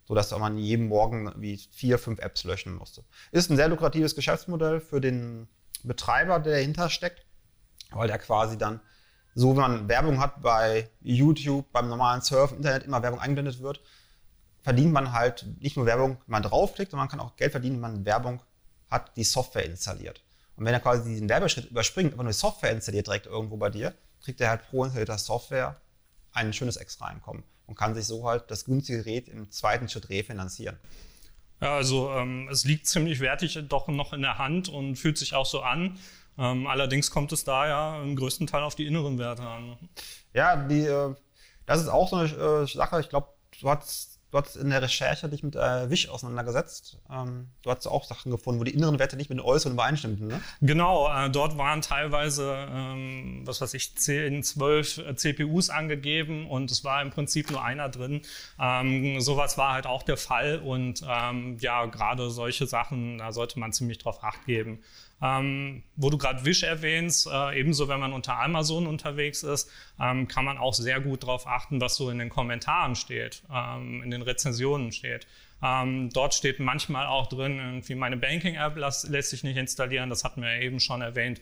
sodass 0.04 0.36
man 0.36 0.58
jeden 0.58 0.88
Morgen 0.88 1.32
wie 1.36 1.56
vier, 1.70 1.98
fünf 1.98 2.18
Apps 2.18 2.42
löschen 2.42 2.74
musste. 2.74 3.04
Ist 3.30 3.50
ein 3.50 3.56
sehr 3.56 3.68
lukratives 3.68 4.16
Geschäftsmodell 4.16 4.80
für 4.80 5.00
den 5.00 5.46
Betreiber, 5.84 6.40
der 6.40 6.54
dahinter 6.54 6.90
steckt, 6.90 7.24
weil 7.92 8.08
der 8.08 8.18
quasi 8.18 8.58
dann, 8.58 8.80
so 9.34 9.50
wenn 9.50 9.60
man 9.60 9.88
Werbung 9.88 10.18
hat 10.20 10.42
bei 10.42 10.90
YouTube, 11.00 11.70
beim 11.72 11.88
normalen 11.88 12.20
Surfen, 12.20 12.58
Internet 12.58 12.84
immer 12.84 13.02
Werbung 13.02 13.20
eingeblendet 13.20 13.60
wird, 13.60 13.80
verdient 14.62 14.92
man 14.92 15.12
halt 15.12 15.46
nicht 15.60 15.76
nur 15.76 15.86
Werbung, 15.86 16.18
wenn 16.26 16.32
man 16.32 16.42
draufklickt, 16.42 16.90
sondern 16.90 17.06
man 17.06 17.10
kann 17.10 17.20
auch 17.20 17.36
Geld 17.36 17.52
verdienen, 17.52 17.76
wenn 17.76 17.92
man 17.92 18.04
Werbung 18.04 18.42
hat, 18.90 19.16
die 19.16 19.24
Software 19.24 19.64
installiert. 19.64 20.22
Und 20.56 20.64
wenn 20.64 20.74
er 20.74 20.80
quasi 20.80 21.08
diesen 21.08 21.28
Werbeschritt 21.28 21.70
überspringt, 21.70 22.14
aber 22.14 22.24
nur 22.24 22.32
Software 22.32 22.72
installiert 22.72 23.06
direkt 23.06 23.26
irgendwo 23.26 23.56
bei 23.56 23.70
dir, 23.70 23.94
kriegt 24.22 24.40
er 24.40 24.50
halt 24.50 24.68
pro 24.68 24.84
installierter 24.84 25.18
Software 25.18 25.80
ein 26.32 26.52
schönes 26.52 26.76
extra 26.76 27.06
Einkommen 27.06 27.44
und 27.66 27.76
kann 27.76 27.94
sich 27.94 28.06
so 28.06 28.26
halt 28.28 28.50
das 28.50 28.64
günstige 28.64 28.98
Gerät 28.98 29.28
im 29.28 29.50
zweiten 29.50 29.88
Schritt 29.88 30.08
refinanzieren. 30.08 30.76
Ja, 31.60 31.76
also 31.76 32.10
ähm, 32.10 32.48
es 32.50 32.64
liegt 32.64 32.86
ziemlich 32.86 33.20
wertig 33.20 33.58
doch 33.68 33.88
noch 33.88 34.12
in 34.12 34.22
der 34.22 34.38
Hand 34.38 34.68
und 34.68 34.96
fühlt 34.96 35.16
sich 35.16 35.34
auch 35.34 35.46
so 35.46 35.62
an. 35.62 35.98
Ähm, 36.38 36.66
allerdings 36.66 37.10
kommt 37.10 37.32
es 37.32 37.44
da 37.44 37.68
ja 37.68 38.02
im 38.02 38.16
größten 38.16 38.46
Teil 38.46 38.62
auf 38.62 38.74
die 38.74 38.86
inneren 38.86 39.18
Werte 39.18 39.42
an. 39.42 39.76
Ja, 40.34 40.56
die, 40.56 40.86
äh, 40.86 41.14
das 41.66 41.80
ist 41.80 41.88
auch 41.88 42.08
so 42.08 42.16
eine 42.16 42.62
äh, 42.62 42.66
Sache. 42.66 43.00
Ich 43.00 43.08
glaube, 43.10 43.28
du 43.60 43.68
hast 43.68 44.11
Du 44.32 44.38
hast 44.38 44.56
in 44.56 44.70
der 44.70 44.80
Recherche 44.80 45.28
dich 45.28 45.42
mit 45.42 45.56
äh, 45.56 45.90
Wish 45.90 46.08
auseinandergesetzt. 46.08 46.98
Ähm, 47.10 47.48
du 47.60 47.70
hast 47.70 47.86
auch 47.86 48.04
Sachen 48.04 48.32
gefunden, 48.32 48.60
wo 48.60 48.64
die 48.64 48.72
inneren 48.72 48.98
Werte 48.98 49.18
nicht 49.18 49.28
mit 49.28 49.38
den 49.38 49.44
äußeren 49.44 49.74
übereinstimmten, 49.74 50.26
ne? 50.26 50.40
Genau, 50.62 51.06
äh, 51.12 51.28
dort 51.28 51.58
waren 51.58 51.82
teilweise, 51.82 52.66
ähm, 52.70 53.42
was 53.44 53.60
weiß 53.60 53.74
ich, 53.74 53.94
10, 53.94 54.42
12 54.42 54.98
äh, 54.98 55.14
CPUs 55.16 55.68
angegeben 55.68 56.48
und 56.48 56.70
es 56.70 56.82
war 56.82 57.02
im 57.02 57.10
Prinzip 57.10 57.50
nur 57.50 57.62
einer 57.62 57.90
drin. 57.90 58.22
Ähm, 58.58 59.20
sowas 59.20 59.58
war 59.58 59.74
halt 59.74 59.86
auch 59.86 60.02
der 60.02 60.16
Fall 60.16 60.60
und 60.60 61.02
ähm, 61.06 61.58
ja, 61.60 61.84
gerade 61.84 62.30
solche 62.30 62.66
Sachen, 62.66 63.18
da 63.18 63.32
sollte 63.32 63.60
man 63.60 63.74
ziemlich 63.74 63.98
drauf 63.98 64.24
acht 64.24 64.46
geben. 64.46 64.82
Ähm, 65.22 65.84
wo 65.94 66.10
du 66.10 66.18
gerade 66.18 66.44
Wish 66.44 66.64
erwähnst, 66.64 67.28
äh, 67.32 67.58
ebenso 67.58 67.86
wenn 67.88 68.00
man 68.00 68.12
unter 68.12 68.40
Amazon 68.40 68.88
unterwegs 68.88 69.44
ist, 69.44 69.70
ähm, 70.00 70.26
kann 70.26 70.44
man 70.44 70.58
auch 70.58 70.74
sehr 70.74 71.00
gut 71.00 71.22
darauf 71.22 71.46
achten, 71.46 71.80
was 71.80 71.94
so 71.94 72.10
in 72.10 72.18
den 72.18 72.28
Kommentaren 72.28 72.96
steht, 72.96 73.42
ähm, 73.54 74.02
in 74.02 74.10
den 74.10 74.22
Rezensionen 74.22 74.90
steht. 74.90 75.28
Ähm, 75.62 76.10
dort 76.10 76.34
steht 76.34 76.58
manchmal 76.58 77.06
auch 77.06 77.28
drin, 77.28 77.58
irgendwie 77.58 77.94
meine 77.94 78.16
Banking-App 78.16 78.76
lässt, 78.76 79.08
lässt 79.08 79.30
sich 79.30 79.44
nicht 79.44 79.56
installieren, 79.56 80.10
das 80.10 80.24
hatten 80.24 80.42
wir 80.42 80.60
eben 80.60 80.80
schon 80.80 81.02
erwähnt. 81.02 81.40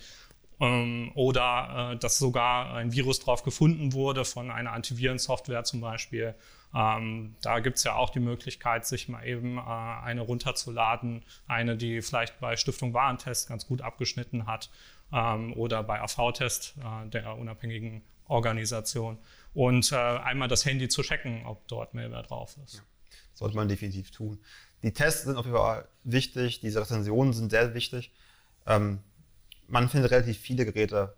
Ähm, 0.61 1.11
oder 1.15 1.93
äh, 1.93 1.97
dass 1.97 2.19
sogar 2.19 2.75
ein 2.75 2.93
Virus 2.93 3.21
drauf 3.21 3.43
gefunden 3.43 3.95
wurde 3.95 4.27
von 4.27 4.51
einer 4.51 4.73
Antivirensoftware 4.73 5.65
zum 5.65 5.81
Beispiel. 5.81 6.35
Ähm, 6.75 7.35
da 7.43 7.61
gibt 7.61 7.79
es 7.79 7.85
ja 7.85 7.95
auch 7.95 8.11
die 8.11 8.21
Möglichkeit, 8.21 8.87
sich 8.87 9.09
mal 9.09 9.27
eben 9.27 9.57
äh, 9.57 9.61
eine 9.61 10.21
runterzuladen, 10.21 11.25
eine, 11.49 11.77
die 11.77 12.03
vielleicht 12.03 12.39
bei 12.41 12.57
Stiftung 12.57 12.93
Warentest 12.93 13.49
ganz 13.49 13.67
gut 13.67 13.81
abgeschnitten 13.81 14.47
hat 14.47 14.71
ähm, 15.13 15.55
oder 15.55 15.83
bei 15.83 16.01
AV-Test, 16.01 16.75
äh, 16.79 17.09
der 17.09 17.37
unabhängigen 17.37 18.03
Organisation. 18.27 19.19
Und 19.55 19.91
äh, 19.93 19.97
einmal 19.97 20.49
das 20.49 20.65
Handy 20.65 20.89
zu 20.89 21.03
checken, 21.03 21.45
ob 21.47 21.67
dort 21.69 21.95
Malware 21.95 22.23
drauf 22.23 22.57
ist. 22.65 22.75
Ja, 22.75 22.81
sollte 23.35 23.57
man 23.57 23.67
definitiv 23.69 24.11
tun. 24.11 24.39
Die 24.83 24.93
Tests 24.93 25.25
sind 25.25 25.37
auf 25.37 25.47
jeden 25.47 25.57
Fall 25.57 25.89
wichtig, 26.05 26.61
diese 26.61 26.81
Rezensionen 26.81 27.33
sind 27.33 27.51
sehr 27.51 27.75
wichtig. 27.75 28.13
Ähm, 28.67 29.01
man 29.71 29.89
findet 29.89 30.11
relativ 30.11 30.39
viele 30.39 30.65
Geräte, 30.65 31.17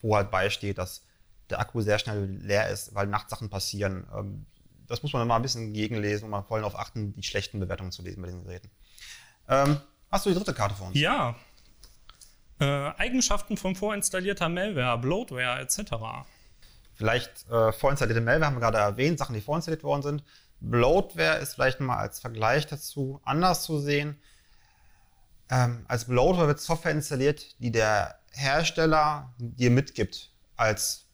wo 0.00 0.16
halt 0.16 0.30
beisteht, 0.30 0.78
dass 0.78 1.02
der 1.50 1.60
Akku 1.60 1.80
sehr 1.80 1.98
schnell 1.98 2.24
leer 2.24 2.70
ist, 2.70 2.94
weil 2.94 3.06
nachts 3.06 3.30
Sachen 3.30 3.50
passieren. 3.50 4.06
Ähm, 4.16 4.46
das 4.86 5.02
muss 5.02 5.12
man 5.12 5.26
mal 5.26 5.36
ein 5.36 5.42
bisschen 5.42 5.72
gegenlesen 5.72 6.24
und 6.24 6.30
mal 6.30 6.42
voll 6.42 6.60
darauf 6.60 6.78
achten, 6.78 7.14
die 7.14 7.22
schlechten 7.22 7.60
Bewertungen 7.60 7.92
zu 7.92 8.02
lesen 8.02 8.20
bei 8.20 8.28
diesen 8.28 8.44
Geräten. 8.44 8.70
Ähm, 9.48 9.80
hast 10.10 10.26
du 10.26 10.30
die 10.30 10.36
dritte 10.36 10.54
Karte 10.54 10.74
vor 10.74 10.88
uns? 10.88 10.98
Ja. 10.98 11.36
Äh, 12.60 12.64
Eigenschaften 12.64 13.56
von 13.56 13.74
vorinstallierter 13.74 14.48
Malware, 14.48 14.98
Bloatware 14.98 15.60
etc. 15.60 15.94
Vielleicht 16.94 17.48
äh, 17.50 17.72
vorinstallierte 17.72 18.20
Malware 18.20 18.46
haben 18.46 18.56
wir 18.56 18.60
gerade 18.60 18.78
erwähnt, 18.78 19.18
Sachen, 19.18 19.34
die 19.34 19.40
vorinstalliert 19.40 19.82
worden 19.82 20.02
sind. 20.02 20.24
Bloatware 20.60 21.38
ist 21.38 21.54
vielleicht 21.54 21.80
mal 21.80 21.96
als 21.96 22.20
Vergleich 22.20 22.66
dazu 22.66 23.20
anders 23.24 23.64
zu 23.64 23.78
sehen. 23.78 24.16
Ähm, 25.50 25.84
als 25.88 26.06
Bloatware 26.06 26.48
wird 26.48 26.60
Software 26.60 26.92
installiert, 26.92 27.60
die 27.60 27.72
der 27.72 28.18
Hersteller 28.32 29.34
dir 29.38 29.70
mitgibt 29.70 30.32
als 30.56 31.06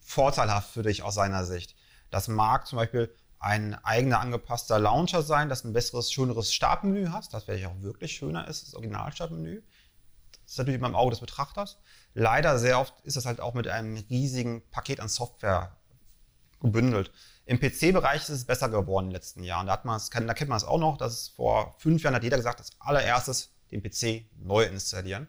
vorteilhaft 0.00 0.72
für 0.72 0.82
dich 0.82 1.02
aus 1.02 1.14
seiner 1.14 1.44
Sicht. 1.44 1.74
Das 2.10 2.28
mag 2.28 2.66
zum 2.66 2.78
Beispiel 2.78 3.14
ein 3.38 3.74
eigener 3.84 4.20
angepasster 4.20 4.78
Launcher 4.78 5.22
sein, 5.22 5.48
das 5.48 5.64
ein 5.64 5.72
besseres, 5.72 6.12
schöneres 6.12 6.52
Startmenü 6.52 7.08
hast, 7.10 7.34
das 7.34 7.44
vielleicht 7.44 7.66
auch 7.66 7.80
wirklich 7.80 8.12
schöner 8.12 8.48
ist, 8.48 8.66
das 8.66 8.74
Originalstartmenü. 8.74 9.62
Das 10.44 10.52
ist 10.52 10.58
natürlich 10.58 10.78
immer 10.78 10.88
im 10.88 10.94
Auge 10.94 11.10
des 11.10 11.20
Betrachters. 11.20 11.78
Leider 12.14 12.58
sehr 12.58 12.80
oft 12.80 12.94
ist 13.02 13.16
das 13.16 13.26
halt 13.26 13.40
auch 13.40 13.54
mit 13.54 13.68
einem 13.68 13.96
riesigen 14.08 14.62
Paket 14.70 15.00
an 15.00 15.08
Software 15.08 15.76
gebündelt. 16.60 17.10
Im 17.44 17.60
PC-Bereich 17.60 18.22
ist 18.22 18.28
es 18.30 18.44
besser 18.44 18.68
geworden 18.68 19.06
in 19.06 19.10
den 19.10 19.16
letzten 19.16 19.42
Jahren. 19.42 19.66
Da, 19.66 19.74
hat 19.74 19.84
man 19.84 20.00
da 20.00 20.34
kennt 20.34 20.48
man 20.48 20.56
es 20.56 20.64
auch 20.64 20.78
noch, 20.78 20.96
dass 20.96 21.12
es 21.12 21.28
vor 21.28 21.74
fünf 21.78 22.02
Jahren 22.02 22.14
hat 22.14 22.24
jeder 22.24 22.36
gesagt, 22.36 22.60
als 22.60 22.70
allererstes 22.78 23.55
den 23.70 23.82
PC 23.82 24.24
neu 24.38 24.64
installieren. 24.64 25.28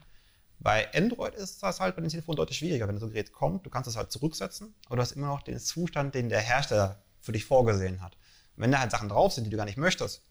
Bei 0.60 0.91
Android 0.94 1.36
ist 1.36 1.62
das 1.62 1.79
halt 1.79 1.96
bei 1.96 2.01
den 2.01 2.10
Telefonen 2.10 2.38
deutlich 2.38 2.58
schwieriger. 2.58 2.88
Wenn 2.88 3.00
so 3.00 3.06
ein 3.06 3.12
Gerät 3.12 3.32
kommt, 3.32 3.65
du 3.65 3.70
kannst 3.70 3.88
es 3.88 3.96
halt 3.96 4.12
zurücksetzen, 4.12 4.74
aber 4.88 4.96
du 4.96 5.01
hast 5.01 5.12
immer 5.12 5.27
noch 5.27 5.44
den 5.44 5.60
Zustand, 5.60 6.15
den 6.15 6.29
der 6.29 6.41
Hersteller 6.41 7.01
für 7.22 7.32
dich 7.32 7.46
vorgesehen 7.46 8.01
hat. 8.01 8.17
Und 8.56 8.63
wenn 8.63 8.72
da 8.72 8.79
halt 8.79 8.91
Sachen 8.91 9.10
drauf 9.10 9.34
sind, 9.34 9.44
die 9.44 9.50
du 9.50 9.58
gar 9.58 9.65
nicht 9.65 9.77
möchtest, 9.77 10.24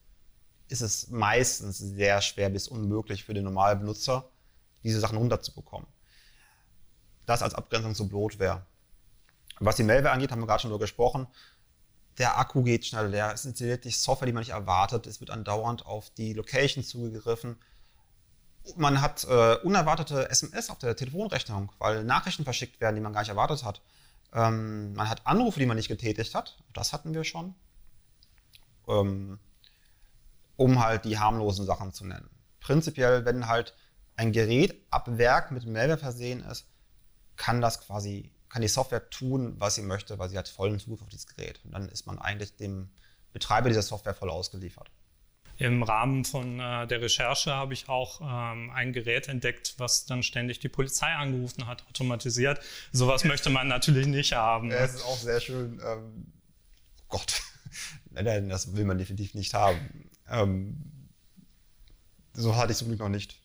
ist 0.69 0.81
es 0.81 1.09
meistens 1.09 1.79
sehr 1.79 2.21
schwer 2.23 2.51
bis 2.51 2.67
unmöglich 2.67 3.25
für 3.25 3.35
den 3.35 3.45
normalen 3.45 3.79
Benutzer, 3.79 4.29
diese 4.83 4.99
Sachen 4.99 5.19
runterzubekommen. 5.19 5.87
Das 7.25 7.43
als 7.43 7.55
Abgrenzung 7.55 7.95
zu 7.95 8.09
Bloatware. 8.09 8.67
Was 9.61 9.77
die 9.77 9.85
Malware 9.85 10.13
angeht, 10.13 10.33
haben 10.33 10.41
wir 10.41 10.47
gerade 10.47 10.63
schon 10.63 10.71
darüber 10.71 10.85
gesprochen. 10.85 11.29
Der 12.19 12.39
Akku 12.39 12.63
geht 12.63 12.85
schneller 12.85 13.09
leer, 13.09 13.33
es 13.33 13.45
installiert 13.45 13.85
die 13.85 13.91
Software, 13.91 14.27
die 14.27 14.33
man 14.33 14.41
nicht 14.41 14.51
erwartet, 14.51 15.07
es 15.07 15.21
wird 15.21 15.31
andauernd 15.31 15.85
auf 15.87 16.11
die 16.11 16.33
Location 16.33 16.83
zugegriffen 16.83 17.57
man 18.77 19.01
hat 19.01 19.25
äh, 19.25 19.57
unerwartete 19.63 20.29
SMS 20.31 20.71
auf 20.71 20.79
der 20.79 20.97
Telefonrechnung, 20.97 21.73
weil 21.79 22.05
Nachrichten 22.05 22.45
verschickt 22.45 22.81
werden, 22.81 22.97
die 22.97 23.01
man 23.01 23.13
gar 23.13 23.21
nicht 23.21 23.31
erwartet 23.31 23.65
hat. 23.65 23.81
Ähm, 24.33 24.95
man 24.95 25.09
hat 25.09 25.27
Anrufe, 25.27 25.61
die 25.61 25.67
man 25.67 25.77
nicht 25.77 25.89
getätigt 25.89 26.35
hat. 26.35 26.57
Das 26.73 26.93
hatten 26.93 27.15
wir 27.15 27.25
schon. 27.25 27.55
Ähm, 28.89 29.39
um 30.57 30.83
halt 30.83 31.05
die 31.05 31.19
harmlosen 31.19 31.67
Sachen 31.67 31.93
zu 31.93 32.07
nennen. 32.07 32.31
Prinzipiell, 32.61 33.25
wenn 33.25 33.47
halt 33.47 33.75
ein 34.17 34.33
Gerät 34.33 34.83
ab 34.91 35.07
Werk 35.19 35.51
mit 35.51 35.67
Malware 35.67 35.99
versehen 35.99 36.43
ist, 36.45 36.67
kann 37.37 37.61
das 37.61 37.81
quasi, 37.81 38.33
kann 38.49 38.63
die 38.63 38.69
Software 38.69 39.11
tun, 39.11 39.57
was 39.59 39.75
sie 39.75 39.83
möchte, 39.83 40.19
weil 40.19 40.31
sie 40.31 40.39
hat 40.39 40.49
vollen 40.49 40.79
Zugriff 40.79 41.03
auf 41.03 41.09
dieses 41.09 41.27
Gerät. 41.27 41.61
Und 41.65 41.73
dann 41.73 41.89
ist 41.89 42.07
man 42.07 42.19
eigentlich 42.19 42.57
dem 42.57 42.91
Betreiber 43.33 43.69
dieser 43.69 43.83
Software 43.83 44.15
voll 44.15 44.31
ausgeliefert. 44.31 44.91
Im 45.59 45.83
Rahmen 45.83 46.25
von 46.25 46.61
äh, 46.61 46.87
der 46.87 47.01
Recherche 47.01 47.53
habe 47.55 47.73
ich 47.73 47.89
auch 47.89 48.21
ähm, 48.21 48.71
ein 48.71 48.93
Gerät 48.93 49.29
entdeckt, 49.29 49.75
was 49.79 50.05
dann 50.05 50.23
ständig 50.23 50.61
die 50.61 50.69
Polizei 50.69 51.07
angerufen 51.07 51.67
hat, 51.67 51.87
automatisiert. 51.89 52.61
Sowas 52.93 53.25
möchte 53.25 53.49
man 53.49 53.69
natürlich 53.69 54.07
nicht 54.07 54.35
haben. 54.35 54.71
Ja, 54.71 54.79
es 54.79 54.97
ist 54.97 55.05
auch 55.05 55.17
sehr 55.17 55.41
schön. 55.41 55.81
Ähm, 55.85 56.33
Gott, 57.09 57.41
nein, 58.11 58.49
das 58.49 58.77
will 58.77 58.85
man 58.85 58.99
definitiv 58.99 59.35
nicht 59.35 59.55
haben. 59.55 60.11
Ähm, 60.29 61.09
so 62.35 62.55
hatte 62.57 62.67
ich 62.67 62.73
es 62.73 62.79
zum 62.79 62.89
Glück 62.89 63.01
noch 63.01 63.09
nicht. 63.09 63.41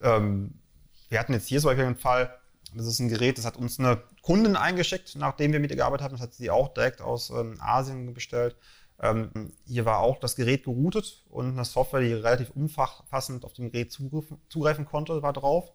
Ähm, 0.00 0.60
wir 1.08 1.18
hatten 1.18 1.32
jetzt 1.32 1.48
hier 1.48 1.60
zum 1.60 1.70
Beispiel 1.70 1.86
einen 1.86 1.96
Fall, 1.96 2.38
das 2.74 2.86
ist 2.86 3.00
ein 3.00 3.08
Gerät, 3.08 3.38
das 3.38 3.44
hat 3.44 3.56
uns 3.56 3.78
eine 3.78 4.02
Kundin 4.22 4.56
eingeschickt, 4.56 5.16
nachdem 5.16 5.52
wir 5.52 5.60
mit 5.60 5.70
ihr 5.70 5.76
gearbeitet 5.76 6.04
haben. 6.04 6.12
Das 6.12 6.20
hat 6.20 6.34
sie 6.34 6.50
auch 6.50 6.72
direkt 6.72 7.00
aus 7.00 7.30
ähm, 7.30 7.56
Asien 7.60 8.14
bestellt. 8.14 8.56
Ähm, 9.00 9.52
hier 9.66 9.84
war 9.84 9.98
auch 9.98 10.20
das 10.20 10.36
Gerät 10.36 10.64
geroutet 10.64 11.24
und 11.28 11.52
eine 11.52 11.64
Software, 11.64 12.00
die 12.00 12.12
relativ 12.12 12.50
umfassend 12.50 13.44
auf 13.44 13.52
dem 13.52 13.70
Gerät 13.70 13.92
zugreifen, 13.92 14.84
konnte, 14.84 15.22
war 15.22 15.32
drauf. 15.32 15.72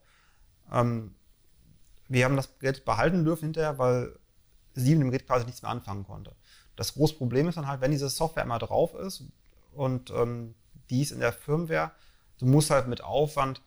Ähm, 0.72 1.16
wir 2.08 2.26
haben 2.26 2.36
das 2.36 2.58
Gerät 2.60 2.86
behalten 2.86 3.26
dürfen 3.26 3.46
hinterher, 3.46 3.78
weil 3.78 4.18
sie 4.74 4.96
mit 4.96 5.04
dem 5.04 5.12
Gerät 5.12 5.28
quasi 5.28 5.46
nichts 5.46 5.62
mehr 5.62 5.72
anfangen 5.72 6.06
konnte. 6.06 6.36
Das 6.76 6.94
große 6.94 7.16
Problem 7.16 7.48
ist 7.48 7.56
dann 7.56 7.68
halt, 7.68 7.82
wenn 7.82 7.92
diese 7.92 8.10
Software 8.10 8.44
immer 8.44 8.60
drauf 8.60 8.96
ist 8.96 9.24
und 9.74 10.12
ähm, 10.12 10.56
die 10.90 11.02
ist 11.02 11.12
in 11.12 11.20
der 11.20 11.34
Firmware, 11.34 11.92
du 12.40 12.46
musst 12.46 12.70
halt 12.70 12.88
mit 12.88 13.04
Aufwand 13.04 13.62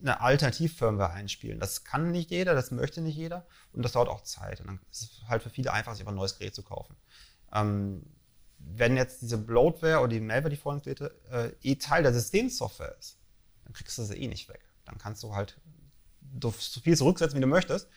eine 0.00 0.20
Alternativ-Firmware 0.20 1.12
einspielen. 1.12 1.60
Das 1.60 1.84
kann 1.84 2.10
nicht 2.10 2.30
jeder, 2.30 2.54
das 2.54 2.70
möchte 2.70 3.00
nicht 3.00 3.16
jeder 3.16 3.46
und 3.72 3.82
das 3.82 3.92
dauert 3.92 4.08
auch 4.08 4.22
Zeit. 4.22 4.60
Und 4.60 4.66
dann 4.66 4.80
ist 4.90 5.02
es 5.02 5.28
halt 5.28 5.42
für 5.42 5.50
viele 5.50 5.72
einfach, 5.72 5.92
sich 5.92 6.00
einfach 6.00 6.12
ein 6.12 6.16
neues 6.16 6.38
Gerät 6.38 6.54
zu 6.54 6.62
kaufen. 6.62 6.96
Ähm, 7.52 8.04
wenn 8.78 8.96
jetzt 8.96 9.22
diese 9.22 9.38
Bloatware 9.38 9.98
oder 9.98 10.08
die 10.08 10.20
Malware, 10.20 10.50
die 10.50 10.56
vorhin 10.56 10.78
installierte, 10.78 11.14
äh, 11.30 11.70
eh 11.70 11.76
Teil 11.76 12.02
der 12.02 12.12
Systemsoftware 12.12 12.96
ist, 12.98 13.18
dann 13.64 13.72
kriegst 13.72 13.98
du 13.98 14.02
sie 14.02 14.16
eh 14.16 14.28
nicht 14.28 14.48
weg. 14.48 14.60
Dann 14.84 14.98
kannst 14.98 15.22
du 15.22 15.34
halt 15.34 15.60
so 16.40 16.50
viel 16.50 16.96
zurücksetzen, 16.96 17.36
wie 17.36 17.42
du 17.42 17.46
möchtest. 17.46 17.88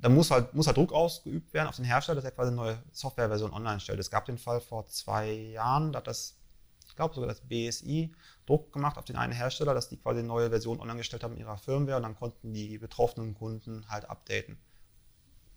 Dann 0.00 0.14
muss 0.14 0.30
halt, 0.30 0.54
muss 0.54 0.66
halt 0.66 0.76
Druck 0.76 0.92
ausgeübt 0.92 1.52
werden 1.52 1.68
auf 1.68 1.76
den 1.76 1.84
Hersteller, 1.84 2.16
dass 2.16 2.24
er 2.24 2.30
quasi 2.30 2.48
eine 2.48 2.56
neue 2.56 2.82
Softwareversion 2.92 3.52
online 3.52 3.80
stellt. 3.80 3.98
Es 3.98 4.10
gab 4.10 4.26
den 4.26 4.38
Fall 4.38 4.60
vor 4.60 4.86
zwei 4.86 5.30
Jahren, 5.30 5.92
da 5.92 5.98
hat 5.98 6.06
das, 6.06 6.38
ich 6.86 6.94
glaube 6.94 7.14
sogar 7.14 7.28
das 7.28 7.40
BSI, 7.40 8.14
Druck 8.46 8.72
gemacht 8.72 8.96
auf 8.96 9.04
den 9.04 9.16
einen 9.16 9.32
Hersteller, 9.32 9.74
dass 9.74 9.88
die 9.88 9.96
quasi 9.96 10.20
eine 10.20 10.28
neue 10.28 10.50
Version 10.50 10.80
online 10.80 10.98
gestellt 10.98 11.24
haben 11.24 11.34
in 11.34 11.40
ihrer 11.40 11.58
Firmware 11.58 11.96
und 11.96 12.04
dann 12.04 12.14
konnten 12.14 12.52
die 12.52 12.78
betroffenen 12.78 13.34
Kunden 13.34 13.88
halt 13.88 14.08
updaten. 14.08 14.58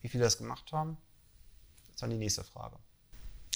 Wie 0.02 0.10
viele 0.10 0.24
das 0.24 0.40
gemacht 0.40 0.72
haben, 0.72 0.98
ist 1.94 2.02
dann 2.02 2.10
die 2.10 2.18
nächste 2.18 2.44
Frage. 2.44 2.78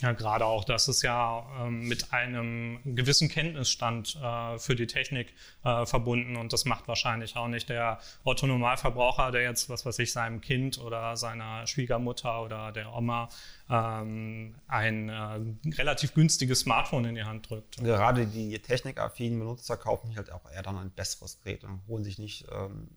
Ja, 0.01 0.11
gerade 0.11 0.45
auch, 0.45 0.65
das 0.65 0.89
ist 0.89 1.03
ja 1.03 1.45
ähm, 1.61 1.87
mit 1.87 2.11
einem 2.11 2.79
gewissen 2.83 3.29
Kenntnisstand 3.29 4.17
äh, 4.21 4.59
für 4.59 4.75
die 4.75 4.87
Technik 4.87 5.33
äh, 5.63 5.85
verbunden 5.85 6.35
und 6.35 6.51
das 6.51 6.65
macht 6.65 6.89
wahrscheinlich 6.89 7.37
auch 7.37 7.47
nicht 7.47 7.69
der 7.69 7.99
Autonomalverbraucher, 8.25 9.31
der 9.31 9.43
jetzt, 9.43 9.69
was 9.69 9.85
weiß 9.85 9.99
ich, 9.99 10.11
seinem 10.11 10.41
Kind 10.41 10.79
oder 10.79 11.15
seiner 11.15 11.65
Schwiegermutter 11.65 12.43
oder 12.43 12.73
der 12.73 12.93
Oma 12.93 13.29
ähm, 13.69 14.55
ein 14.67 15.07
äh, 15.07 15.71
relativ 15.77 16.13
günstiges 16.13 16.59
Smartphone 16.59 17.05
in 17.05 17.15
die 17.15 17.23
Hand 17.23 17.49
drückt. 17.49 17.77
Gerade 17.77 18.27
die 18.27 18.59
technikaffinen 18.59 19.39
Benutzer 19.39 19.77
kaufen 19.77 20.13
halt 20.17 20.29
auch 20.29 20.51
eher 20.51 20.61
dann 20.61 20.77
ein 20.77 20.91
besseres 20.91 21.39
Gerät 21.41 21.63
und 21.63 21.81
holen 21.87 22.03
sich 22.03 22.19
nicht 22.19 22.45
ähm, 22.51 22.89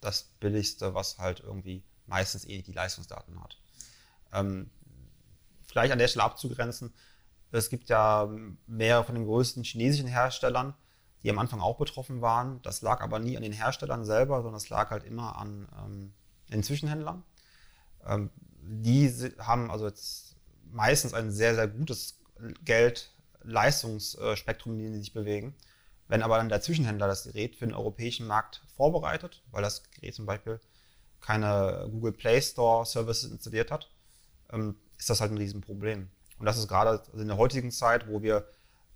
das 0.00 0.22
billigste, 0.40 0.94
was 0.94 1.18
halt 1.18 1.40
irgendwie 1.40 1.82
meistens 2.06 2.46
eh 2.46 2.62
die 2.62 2.72
Leistungsdaten 2.72 3.38
hat. 3.42 3.58
Vielleicht 5.76 5.92
an 5.92 5.98
der 5.98 6.08
Stelle 6.08 6.24
abzugrenzen. 6.24 6.94
Es 7.52 7.68
gibt 7.68 7.90
ja 7.90 8.30
mehrere 8.66 9.04
von 9.04 9.14
den 9.14 9.26
größten 9.26 9.62
chinesischen 9.62 10.08
Herstellern, 10.08 10.72
die 11.22 11.28
am 11.28 11.38
Anfang 11.38 11.60
auch 11.60 11.76
betroffen 11.76 12.22
waren. 12.22 12.62
Das 12.62 12.80
lag 12.80 13.02
aber 13.02 13.18
nie 13.18 13.36
an 13.36 13.42
den 13.42 13.52
Herstellern 13.52 14.06
selber, 14.06 14.36
sondern 14.36 14.56
es 14.56 14.70
lag 14.70 14.88
halt 14.88 15.04
immer 15.04 15.36
an 15.36 15.68
ähm, 15.78 16.14
den 16.50 16.62
Zwischenhändlern. 16.62 17.24
Ähm, 18.06 18.30
die 18.62 19.12
haben 19.38 19.70
also 19.70 19.86
jetzt 19.86 20.36
meistens 20.64 21.12
ein 21.12 21.30
sehr, 21.30 21.54
sehr 21.54 21.68
gutes 21.68 22.20
Geld-Leistungsspektrum, 22.64 24.72
in 24.72 24.78
dem 24.78 24.94
sie 24.94 25.00
sich 25.00 25.12
bewegen. 25.12 25.54
Wenn 26.08 26.22
aber 26.22 26.38
dann 26.38 26.48
der 26.48 26.62
Zwischenhändler 26.62 27.06
das 27.06 27.24
Gerät 27.24 27.56
für 27.56 27.66
den 27.66 27.74
europäischen 27.74 28.26
Markt 28.26 28.62
vorbereitet, 28.74 29.42
weil 29.50 29.60
das 29.60 29.82
Gerät 29.90 30.14
zum 30.14 30.24
Beispiel 30.24 30.58
keine 31.20 31.86
Google 31.90 32.12
Play 32.12 32.40
Store 32.40 32.86
Services 32.86 33.30
installiert 33.30 33.70
hat, 33.70 33.90
ähm, 34.50 34.76
ist 34.98 35.10
das 35.10 35.20
halt 35.20 35.32
ein 35.32 35.38
Riesenproblem. 35.38 36.08
Und 36.38 36.46
das 36.46 36.58
ist 36.58 36.68
gerade 36.68 37.02
in 37.14 37.28
der 37.28 37.36
heutigen 37.36 37.70
Zeit, 37.70 38.08
wo 38.08 38.22
wir 38.22 38.46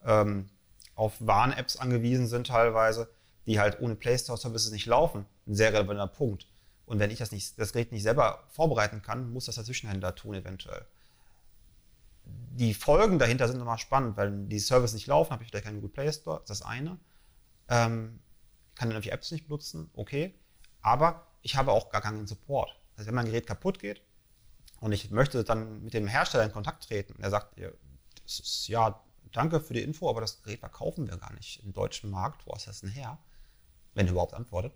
ähm, 0.04 0.49
auf 0.95 1.14
Warn-Apps 1.21 1.76
angewiesen 1.76 2.26
sind 2.26 2.49
teilweise, 2.49 3.11
die 3.47 3.59
halt 3.59 3.80
ohne 3.80 3.95
Play 3.95 4.19
Store 4.19 4.38
Services 4.38 4.71
nicht 4.71 4.87
laufen, 4.87 5.26
ein 5.47 5.54
sehr 5.54 5.73
relevanter 5.73 6.07
Punkt. 6.07 6.47
Und 6.87 6.99
wenn 6.99 7.11
ich 7.11 7.19
das, 7.19 7.33
nicht, 7.33 7.59
das 7.59 7.73
Gerät 7.73 7.92
nicht 7.92 8.02
selber 8.02 8.45
vorbereiten 8.49 9.00
kann, 9.00 9.33
muss 9.33 9.47
das 9.47 9.54
der 9.54 9.64
Zwischenhändler 9.64 10.14
tun 10.14 10.35
eventuell. 10.35 10.85
Die 12.25 12.75
Folgen 12.75 13.19
dahinter 13.19 13.49
sind 13.49 13.59
nochmal 13.59 13.78
spannend, 13.78 14.16
weil 14.16 14.47
die 14.47 14.59
Services 14.59 14.95
nicht 14.95 15.07
laufen, 15.07 15.30
habe 15.30 15.42
ich 15.42 15.49
vielleicht 15.49 15.64
keinen 15.64 15.76
Google 15.76 15.90
Play 15.90 16.12
Store, 16.12 16.40
das 16.40 16.59
ist 16.59 16.61
das 16.61 16.69
eine. 16.69 16.99
Ähm, 17.69 18.21
kann 18.75 18.88
dann 18.88 18.97
irgendwie 18.97 19.11
Apps 19.11 19.30
nicht 19.30 19.47
benutzen, 19.47 19.90
okay. 19.95 20.35
Aber 20.83 21.26
ich 21.42 21.57
habe 21.57 21.73
auch 21.73 21.90
gar 21.90 22.00
keinen 22.00 22.26
Support. 22.26 22.76
Also 22.97 23.09
wenn 23.09 23.14
mein 23.14 23.26
Gerät 23.26 23.47
kaputt 23.47 23.78
geht, 23.78 24.02
und 24.80 24.92
ich 24.92 25.10
möchte 25.10 25.44
dann 25.44 25.82
mit 25.84 25.94
dem 25.94 26.06
Hersteller 26.06 26.44
in 26.44 26.52
Kontakt 26.52 26.88
treten. 26.88 27.22
Er 27.22 27.30
sagt, 27.30 27.58
ist, 28.25 28.68
ja, 28.68 29.02
danke 29.30 29.60
für 29.60 29.75
die 29.75 29.82
Info, 29.82 30.08
aber 30.08 30.22
das 30.22 30.42
Gerät 30.42 30.60
verkaufen 30.60 31.06
wir 31.06 31.18
gar 31.18 31.32
nicht 31.34 31.62
im 31.62 31.72
deutschen 31.72 32.10
Markt. 32.10 32.46
Wo 32.46 32.54
ist 32.54 32.66
das 32.66 32.80
denn 32.80 32.90
her? 32.90 33.18
Wenn 33.94 34.06
er 34.06 34.12
überhaupt 34.12 34.34
antwortet. 34.34 34.75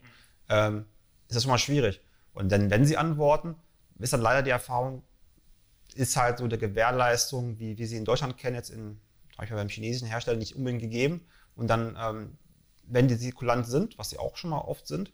Ähm, 0.51 0.85
ist 1.27 1.37
das 1.37 1.43
schon 1.43 1.53
mal 1.53 1.59
schwierig. 1.59 2.03
Und 2.35 2.53
dann, 2.53 2.69
wenn 2.69 2.85
sie 2.85 2.99
antworten, 2.99 3.57
ist 3.99 4.13
dann 4.13 4.21
leider 4.21 4.43
die 4.43 4.51
Erfahrung, 4.51 5.03
ist 5.95 6.17
halt 6.17 6.39
so 6.39 6.49
der 6.49 6.59
Gewährleistung, 6.59 7.59
wie 7.59 7.79
wir 7.79 7.89
sie 7.89 7.97
in 7.97 8.05
Deutschland 8.05 8.37
kennen, 8.37 8.57
jetzt 8.57 8.71
in, 8.71 9.01
Beispiel 9.39 9.57
beim 9.57 9.69
chinesischen 9.69 10.09
Hersteller 10.09 10.37
nicht 10.37 10.55
unbedingt 10.55 10.83
gegeben. 10.83 11.27
Und 11.57 11.69
dann, 11.69 11.97
ähm, 11.99 12.39
wenn 12.83 13.09
die 13.09 13.31
kulant 13.31 13.67
sind, 13.67 13.97
was 13.97 14.11
sie 14.11 14.19
auch 14.19 14.37
schon 14.37 14.51
mal 14.51 14.59
oft 14.59 14.87
sind, 14.87 15.13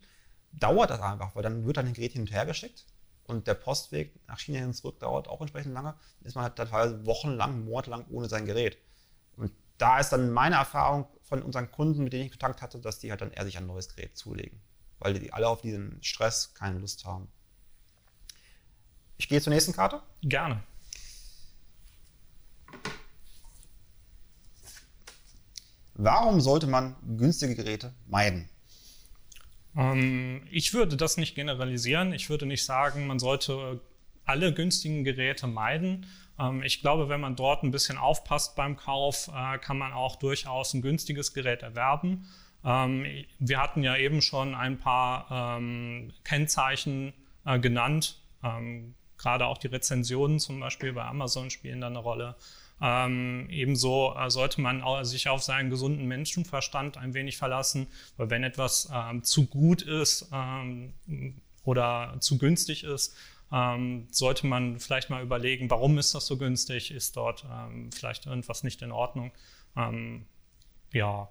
dauert 0.52 0.90
das 0.90 1.00
einfach, 1.00 1.37
weil 1.37 1.44
dann 1.44 1.64
wird 1.64 1.76
dann 1.76 1.87
ein 1.87 1.92
Gerät 1.92 2.12
hin 2.12 2.23
und 2.23 2.32
her 2.32 2.44
geschickt 2.44 2.87
und 3.30 3.46
der 3.46 3.54
Postweg 3.54 4.12
nach 4.26 4.38
China 4.38 4.58
hin 4.58 4.75
zurück 4.75 4.99
dauert 4.99 5.28
auch 5.28 5.40
entsprechend 5.40 5.72
lange, 5.72 5.94
ist 6.22 6.34
man 6.34 6.44
halt 6.44 6.56
teilweise 6.56 7.06
wochenlang, 7.06 7.64
monatelang 7.64 8.04
ohne 8.10 8.28
sein 8.28 8.44
Gerät. 8.44 8.76
Und 9.37 9.52
da 9.78 10.00
ist 10.00 10.10
dann 10.10 10.30
meine 10.30 10.56
Erfahrung 10.56 11.06
von 11.22 11.42
unseren 11.42 11.70
Kunden, 11.70 12.04
mit 12.04 12.12
denen 12.12 12.26
ich 12.26 12.32
Kontakt 12.32 12.60
hatte, 12.60 12.80
dass 12.80 12.99
die 12.99 13.10
halt 13.10 13.20
dann 13.20 13.30
eher 13.30 13.44
sich 13.44 13.56
ein 13.56 13.66
neues 13.66 13.88
Gerät 13.94 14.16
zulegen, 14.16 14.60
weil 14.99 15.14
die 15.14 15.32
alle 15.32 15.49
auf 15.49 15.62
diesen 15.62 16.02
Stress 16.02 16.54
keine 16.54 16.78
Lust 16.78 17.04
haben. 17.04 17.28
Ich 19.16 19.28
gehe 19.28 19.40
zur 19.40 19.52
nächsten 19.52 19.72
Karte. 19.72 20.02
Gerne. 20.22 20.62
Warum 25.94 26.40
sollte 26.40 26.66
man 26.66 26.96
günstige 27.18 27.54
Geräte 27.54 27.92
meiden? 28.06 28.49
Ähm, 29.80 30.42
ich 30.50 30.75
würde 30.75 30.96
das 30.96 31.16
nicht 31.16 31.34
generalisieren. 31.34 32.12
Ich 32.12 32.28
würde 32.28 32.46
nicht 32.46 32.64
sagen, 32.64 33.06
man 33.06 33.18
sollte 33.18 33.80
alle 34.25 34.52
günstigen 34.52 35.04
Geräte 35.04 35.46
meiden. 35.46 36.06
Ähm, 36.38 36.62
ich 36.62 36.80
glaube, 36.80 37.08
wenn 37.08 37.20
man 37.20 37.37
dort 37.37 37.62
ein 37.62 37.70
bisschen 37.70 37.99
aufpasst 37.99 38.56
beim 38.56 38.76
Kauf, 38.76 39.28
äh, 39.34 39.58
kann 39.58 39.78
man 39.78 39.92
auch 39.92 40.16
durchaus 40.16 40.75
ein 40.75 40.82
günstiges 40.82 41.32
Gerät 41.32 41.62
erwerben. 41.62 42.28
Ähm, 42.62 43.06
wir 43.38 43.58
hatten 43.58 43.82
ja 43.82 43.96
eben 43.96 44.20
schon 44.20 44.54
ein 44.54 44.78
paar 44.78 45.58
Kennzeichen 46.25 47.14
äh, 47.46 47.58
genannt. 47.58 48.18
Gerade 49.18 49.46
auch 49.46 49.58
die 49.58 49.66
Rezensionen 49.66 50.38
zum 50.38 50.60
Beispiel 50.60 50.94
bei 50.94 51.04
Amazon 51.04 51.50
spielen 51.50 51.82
da 51.82 51.88
eine 51.88 51.99
Rolle. 51.99 52.37
Ähm, 52.82 53.46
ebenso 53.50 54.14
äh, 54.16 54.30
sollte 54.30 54.60
man 54.60 55.04
sich 55.04 55.28
auf 55.28 55.42
seinen 55.42 55.70
gesunden 55.70 56.06
Menschenverstand 56.06 56.96
ein 56.96 57.14
wenig 57.14 57.37
verlassen, 57.37 57.87
weil 58.16 58.30
wenn 58.30 58.42
etwas 58.42 58.90
ähm, 58.92 59.22
zu 59.22 59.46
gut 59.46 59.82
ist 59.82 60.28
ähm, 60.32 60.94
oder 61.64 62.16
zu 62.20 62.38
günstig 62.38 62.84
ist, 62.84 63.16
ähm, 63.52 64.06
sollte 64.10 64.46
man 64.46 64.78
vielleicht 64.78 65.10
mal 65.10 65.22
überlegen, 65.22 65.68
warum 65.70 65.99
ist 65.99 66.14
das 66.14 66.26
so 66.26 66.38
günstig? 66.38 66.90
Ist 66.90 67.16
dort 67.16 67.44
ähm, 67.50 67.90
vielleicht 67.92 68.26
irgendwas 68.26 68.62
nicht 68.62 68.82
in 68.82 68.92
Ordnung? 68.92 69.32
Ja, 70.92 71.28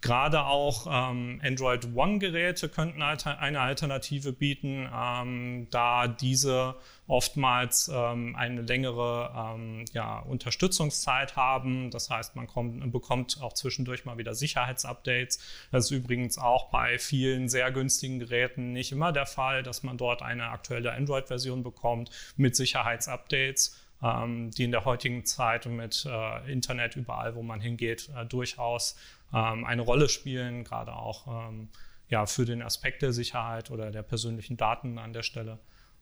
Gerade 0.00 0.44
auch 0.44 0.86
ähm, 0.88 1.40
Android 1.42 1.88
One-Geräte 1.92 2.68
könnten 2.68 3.02
eine 3.02 3.60
Alternative 3.60 4.32
bieten, 4.32 4.88
ähm, 4.94 5.66
da 5.72 6.06
diese 6.06 6.76
oftmals 7.08 7.90
ähm, 7.92 8.36
eine 8.36 8.62
längere 8.62 9.32
ähm, 9.36 9.86
ja, 9.92 10.20
Unterstützungszeit 10.20 11.34
haben. 11.34 11.90
Das 11.90 12.10
heißt, 12.10 12.36
man 12.36 12.46
kommt, 12.46 12.92
bekommt 12.92 13.38
auch 13.42 13.54
zwischendurch 13.54 14.04
mal 14.04 14.18
wieder 14.18 14.34
Sicherheitsupdates. 14.34 15.40
Das 15.72 15.86
ist 15.86 15.90
übrigens 15.90 16.38
auch 16.38 16.70
bei 16.70 17.00
vielen 17.00 17.48
sehr 17.48 17.72
günstigen 17.72 18.20
Geräten 18.20 18.72
nicht 18.72 18.92
immer 18.92 19.10
der 19.10 19.26
Fall, 19.26 19.64
dass 19.64 19.82
man 19.82 19.96
dort 19.96 20.22
eine 20.22 20.50
aktuelle 20.50 20.92
Android-Version 20.92 21.64
bekommt 21.64 22.10
mit 22.36 22.54
Sicherheitsupdates 22.54 23.76
ähm, 24.02 24.50
die 24.52 24.64
in 24.64 24.70
der 24.70 24.84
heutigen 24.84 25.24
Zeit 25.24 25.66
und 25.66 25.76
mit 25.76 26.06
äh, 26.08 26.52
Internet 26.52 26.96
überall, 26.96 27.34
wo 27.34 27.42
man 27.42 27.60
hingeht, 27.60 28.10
äh, 28.16 28.24
durchaus 28.26 28.96
eine 29.30 29.82
Rolle 29.82 30.08
spielen, 30.08 30.64
gerade 30.64 30.94
auch 30.94 31.48
ähm, 31.48 31.68
ja, 32.08 32.26
für 32.26 32.44
den 32.44 32.62
Aspekt 32.62 33.02
der 33.02 33.12
Sicherheit 33.12 33.70
oder 33.70 33.90
der 33.90 34.02
persönlichen 34.02 34.56
Daten 34.56 34.98
an 34.98 35.12
der 35.12 35.22
Stelle. 35.22 35.58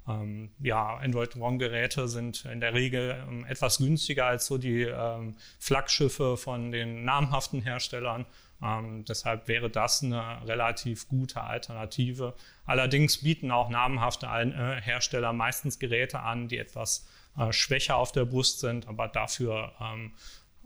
Ähm, 0.09 0.52
ja, 0.61 0.97
Android 0.97 1.37
One-Geräte 1.37 2.09
sind 2.09 2.45
in 2.45 2.61
der 2.61 2.75
Regel 2.75 3.25
ähm, 3.28 3.45
etwas 3.45 3.78
günstiger 3.78 4.26
als 4.26 4.47
so 4.47 4.59
die 4.59 4.83
ähm, 4.83 5.37
Flaggschiffe 5.59 6.37
von 6.37 6.71
den 6.71 7.04
namhaften 7.04 7.61
Herstellern. 7.62 8.25
Ähm, 8.62 9.04
deshalb 9.04 9.49
wäre 9.49 9.68
das 9.68 10.02
eine 10.02 10.47
relativ 10.47 11.09
gute 11.09 11.42
Alternative. 11.42 12.35
Allerdings 12.64 13.18
bieten 13.23 13.50
auch 13.50 13.68
namhafte 13.68 14.26
äh, 14.26 14.80
Hersteller 14.80 15.33
meistens 15.33 15.78
Geräte 15.78 16.21
an, 16.21 16.49
die 16.49 16.59
etwas 16.59 17.09
äh, 17.37 17.52
schwächer 17.52 17.97
auf 17.97 18.12
der 18.12 18.24
Brust 18.24 18.61
sind, 18.61 18.87
aber 18.87 19.09
dafür 19.09 19.72
ähm, 19.81 20.12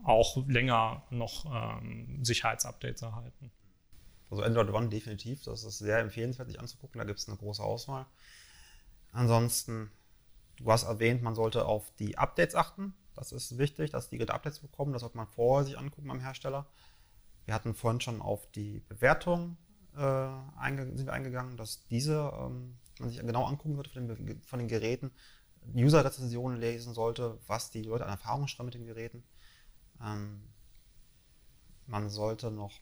auch 0.03 0.37
länger 0.47 1.03
noch 1.09 1.45
ähm, 1.45 2.23
Sicherheitsupdates 2.23 3.01
erhalten. 3.01 3.51
Also 4.29 4.43
Android 4.43 4.69
One 4.69 4.89
definitiv, 4.89 5.43
das 5.43 5.63
ist 5.63 5.79
sehr 5.79 5.99
empfehlenswert, 5.99 6.47
sich 6.47 6.59
anzugucken, 6.59 6.99
da 6.99 7.05
gibt 7.05 7.19
es 7.19 7.27
eine 7.27 7.37
große 7.37 7.61
Auswahl. 7.61 8.05
Ansonsten, 9.11 9.91
du 10.57 10.71
hast 10.71 10.83
erwähnt, 10.83 11.21
man 11.21 11.35
sollte 11.35 11.65
auf 11.65 11.91
die 11.99 12.17
Updates 12.17 12.55
achten. 12.55 12.93
Das 13.13 13.33
ist 13.33 13.57
wichtig, 13.57 13.91
dass 13.91 14.09
die 14.09 14.21
Updates 14.29 14.59
bekommen, 14.59 14.93
das 14.93 15.01
sollte 15.01 15.17
man 15.17 15.27
vorher 15.27 15.65
sich 15.65 15.77
angucken 15.77 16.07
beim 16.07 16.21
Hersteller. 16.21 16.65
Wir 17.45 17.53
hatten 17.53 17.73
vorhin 17.73 17.99
schon 17.99 18.21
auf 18.21 18.49
die 18.51 18.79
Bewertung 18.87 19.57
äh, 19.95 19.97
sind 19.97 21.05
wir 21.05 21.13
eingegangen, 21.13 21.57
dass 21.57 21.85
diese 21.87 22.31
ähm, 22.39 22.77
man 22.99 23.09
sich 23.09 23.19
genau 23.19 23.45
angucken 23.45 23.75
sollte 23.75 23.89
von 23.89 24.07
den, 24.07 24.41
von 24.43 24.59
den 24.59 24.67
Geräten, 24.67 25.11
User-Rezensionen 25.75 26.59
lesen 26.59 26.93
sollte, 26.93 27.37
was 27.47 27.69
die 27.69 27.83
Leute 27.83 28.05
an 28.05 28.11
Erfahrung 28.11 28.47
schreiben 28.47 28.67
mit 28.67 28.73
den 28.73 28.85
Geräten. 28.85 29.23
Ähm, 30.03 30.41
man 31.85 32.09
sollte 32.09 32.51
noch 32.51 32.79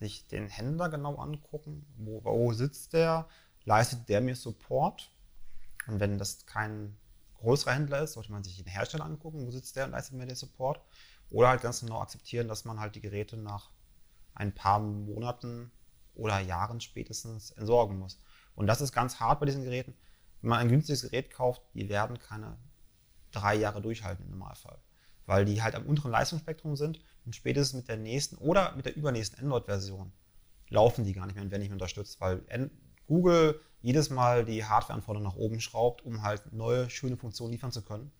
sich 0.00 0.26
den 0.26 0.48
Händler 0.48 0.88
genau 0.88 1.16
angucken. 1.16 1.86
Wo, 1.96 2.22
wo 2.24 2.52
sitzt 2.52 2.92
der? 2.92 3.28
Leistet 3.64 4.08
der 4.08 4.20
mir 4.20 4.36
Support? 4.36 5.10
Und 5.86 6.00
wenn 6.00 6.18
das 6.18 6.46
kein 6.46 6.96
größerer 7.34 7.72
Händler 7.72 8.02
ist, 8.02 8.14
sollte 8.14 8.32
man 8.32 8.44
sich 8.44 8.56
den 8.56 8.66
Hersteller 8.66 9.04
angucken, 9.04 9.46
wo 9.46 9.50
sitzt 9.50 9.76
der 9.76 9.86
und 9.86 9.92
leistet 9.92 10.16
mir 10.16 10.26
den 10.26 10.36
Support. 10.36 10.80
Oder 11.30 11.48
halt 11.48 11.62
ganz 11.62 11.80
genau 11.80 12.00
akzeptieren, 12.00 12.48
dass 12.48 12.64
man 12.64 12.78
halt 12.78 12.94
die 12.94 13.00
Geräte 13.00 13.36
nach 13.36 13.70
ein 14.34 14.54
paar 14.54 14.80
Monaten 14.80 15.70
oder 16.14 16.40
Jahren 16.40 16.80
spätestens 16.80 17.50
entsorgen 17.52 17.98
muss. 17.98 18.20
Und 18.54 18.66
das 18.66 18.80
ist 18.80 18.92
ganz 18.92 19.20
hart 19.20 19.40
bei 19.40 19.46
diesen 19.46 19.64
Geräten. 19.64 19.94
Wenn 20.40 20.50
man 20.50 20.58
ein 20.58 20.68
günstiges 20.68 21.02
Gerät 21.02 21.30
kauft, 21.30 21.62
die 21.74 21.88
werden 21.88 22.18
keine 22.18 22.58
drei 23.32 23.54
Jahre 23.54 23.82
durchhalten 23.82 24.24
im 24.24 24.30
Normalfall 24.30 24.78
weil 25.26 25.44
die 25.44 25.62
halt 25.62 25.74
am 25.74 25.84
unteren 25.86 26.10
Leistungsspektrum 26.10 26.76
sind 26.76 27.00
und 27.24 27.34
spätestens 27.34 27.80
mit 27.80 27.88
der 27.88 27.96
nächsten 27.96 28.36
oder 28.36 28.74
mit 28.76 28.86
der 28.86 28.96
übernächsten 28.96 29.40
Android-Version 29.40 30.12
laufen 30.68 31.04
die 31.04 31.12
gar 31.12 31.26
nicht 31.26 31.34
mehr 31.34 31.44
und 31.44 31.50
werden 31.50 31.60
nicht 31.60 31.70
mehr 31.70 31.76
unterstützt, 31.76 32.20
weil 32.20 32.42
Google 33.06 33.60
jedes 33.82 34.10
Mal 34.10 34.44
die 34.44 34.64
Hardwareanforderungen 34.64 35.30
nach 35.30 35.36
oben 35.36 35.60
schraubt, 35.60 36.04
um 36.04 36.22
halt 36.22 36.52
neue, 36.52 36.90
schöne 36.90 37.16
Funktionen 37.16 37.52
liefern 37.52 37.70
zu 37.70 37.82
können. 37.82 38.10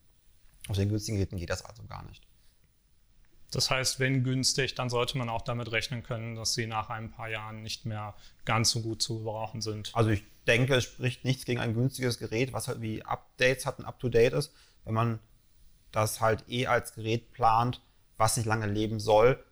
Auf 0.68 0.76
den 0.76 0.88
günstigen 0.88 1.16
Geräten 1.16 1.38
geht 1.38 1.50
das 1.50 1.64
also 1.64 1.82
gar 1.84 2.04
nicht. 2.04 2.26
Das 3.52 3.70
heißt, 3.70 4.00
wenn 4.00 4.24
günstig, 4.24 4.74
dann 4.74 4.90
sollte 4.90 5.16
man 5.18 5.28
auch 5.28 5.42
damit 5.42 5.70
rechnen 5.70 6.02
können, 6.02 6.34
dass 6.34 6.54
sie 6.54 6.66
nach 6.66 6.90
ein 6.90 7.10
paar 7.10 7.28
Jahren 7.28 7.62
nicht 7.62 7.86
mehr 7.86 8.14
ganz 8.44 8.70
so 8.70 8.82
gut 8.82 9.02
zu 9.02 9.18
gebrauchen 9.18 9.60
sind. 9.60 9.94
Also 9.94 10.10
ich 10.10 10.24
denke, 10.46 10.74
es 10.74 10.84
spricht 10.84 11.24
nichts 11.24 11.44
gegen 11.44 11.60
ein 11.60 11.74
günstiges 11.74 12.18
Gerät, 12.18 12.52
was 12.52 12.68
halt 12.68 12.80
wie 12.80 13.04
Updates 13.04 13.64
hat 13.64 13.78
und 13.78 13.84
up-to-date 13.84 14.32
ist. 14.32 14.52
Wenn 14.84 14.94
man 14.94 15.18
das 15.96 16.20
halt 16.20 16.44
eh 16.48 16.66
als 16.66 16.92
Gerät 16.92 17.32
plant, 17.32 17.80
was 18.18 18.36
nicht 18.36 18.44
lange 18.44 18.66
leben 18.66 19.00
soll, 19.00 19.42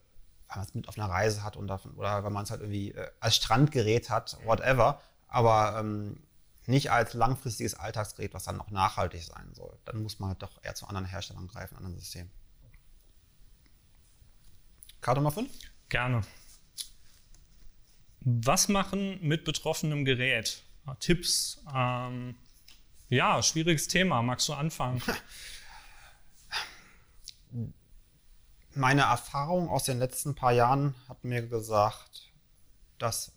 weil 0.48 0.58
man 0.58 0.66
es 0.66 0.74
mit 0.74 0.88
auf 0.88 0.98
einer 0.98 1.08
Reise 1.08 1.42
hat 1.42 1.56
und 1.56 1.68
davon, 1.68 1.92
oder 1.94 2.22
weil 2.22 2.30
man 2.30 2.44
es 2.44 2.50
halt 2.50 2.60
irgendwie 2.60 2.92
äh, 2.92 3.10
als 3.18 3.36
Strandgerät 3.36 4.10
hat, 4.10 4.36
whatever, 4.44 5.00
aber 5.26 5.78
ähm, 5.80 6.22
nicht 6.66 6.90
als 6.90 7.14
langfristiges 7.14 7.74
Alltagsgerät, 7.74 8.34
was 8.34 8.44
dann 8.44 8.60
auch 8.60 8.70
nachhaltig 8.70 9.22
sein 9.22 9.54
soll. 9.54 9.78
Dann 9.86 10.02
muss 10.02 10.18
man 10.18 10.30
halt 10.30 10.42
doch 10.42 10.62
eher 10.62 10.74
zu 10.74 10.86
anderen 10.86 11.06
Herstellern 11.06 11.48
greifen, 11.48 11.76
anderen 11.76 11.96
Systemen. 11.96 12.30
Karte 15.00 15.20
Nummer 15.20 15.32
5? 15.32 15.50
Gerne. 15.88 16.22
Was 18.20 18.68
machen 18.68 19.18
mit 19.22 19.44
betroffenem 19.44 20.04
Gerät? 20.04 20.62
Tipps? 21.00 21.62
Ähm, 21.74 22.36
ja, 23.08 23.42
schwieriges 23.42 23.88
Thema. 23.88 24.22
Magst 24.22 24.48
du 24.48 24.54
anfangen? 24.54 25.02
meine 28.74 29.02
Erfahrung 29.02 29.68
aus 29.68 29.84
den 29.84 29.98
letzten 29.98 30.34
paar 30.34 30.52
Jahren 30.52 30.94
hat 31.08 31.24
mir 31.24 31.46
gesagt, 31.46 32.32
dass 32.98 33.32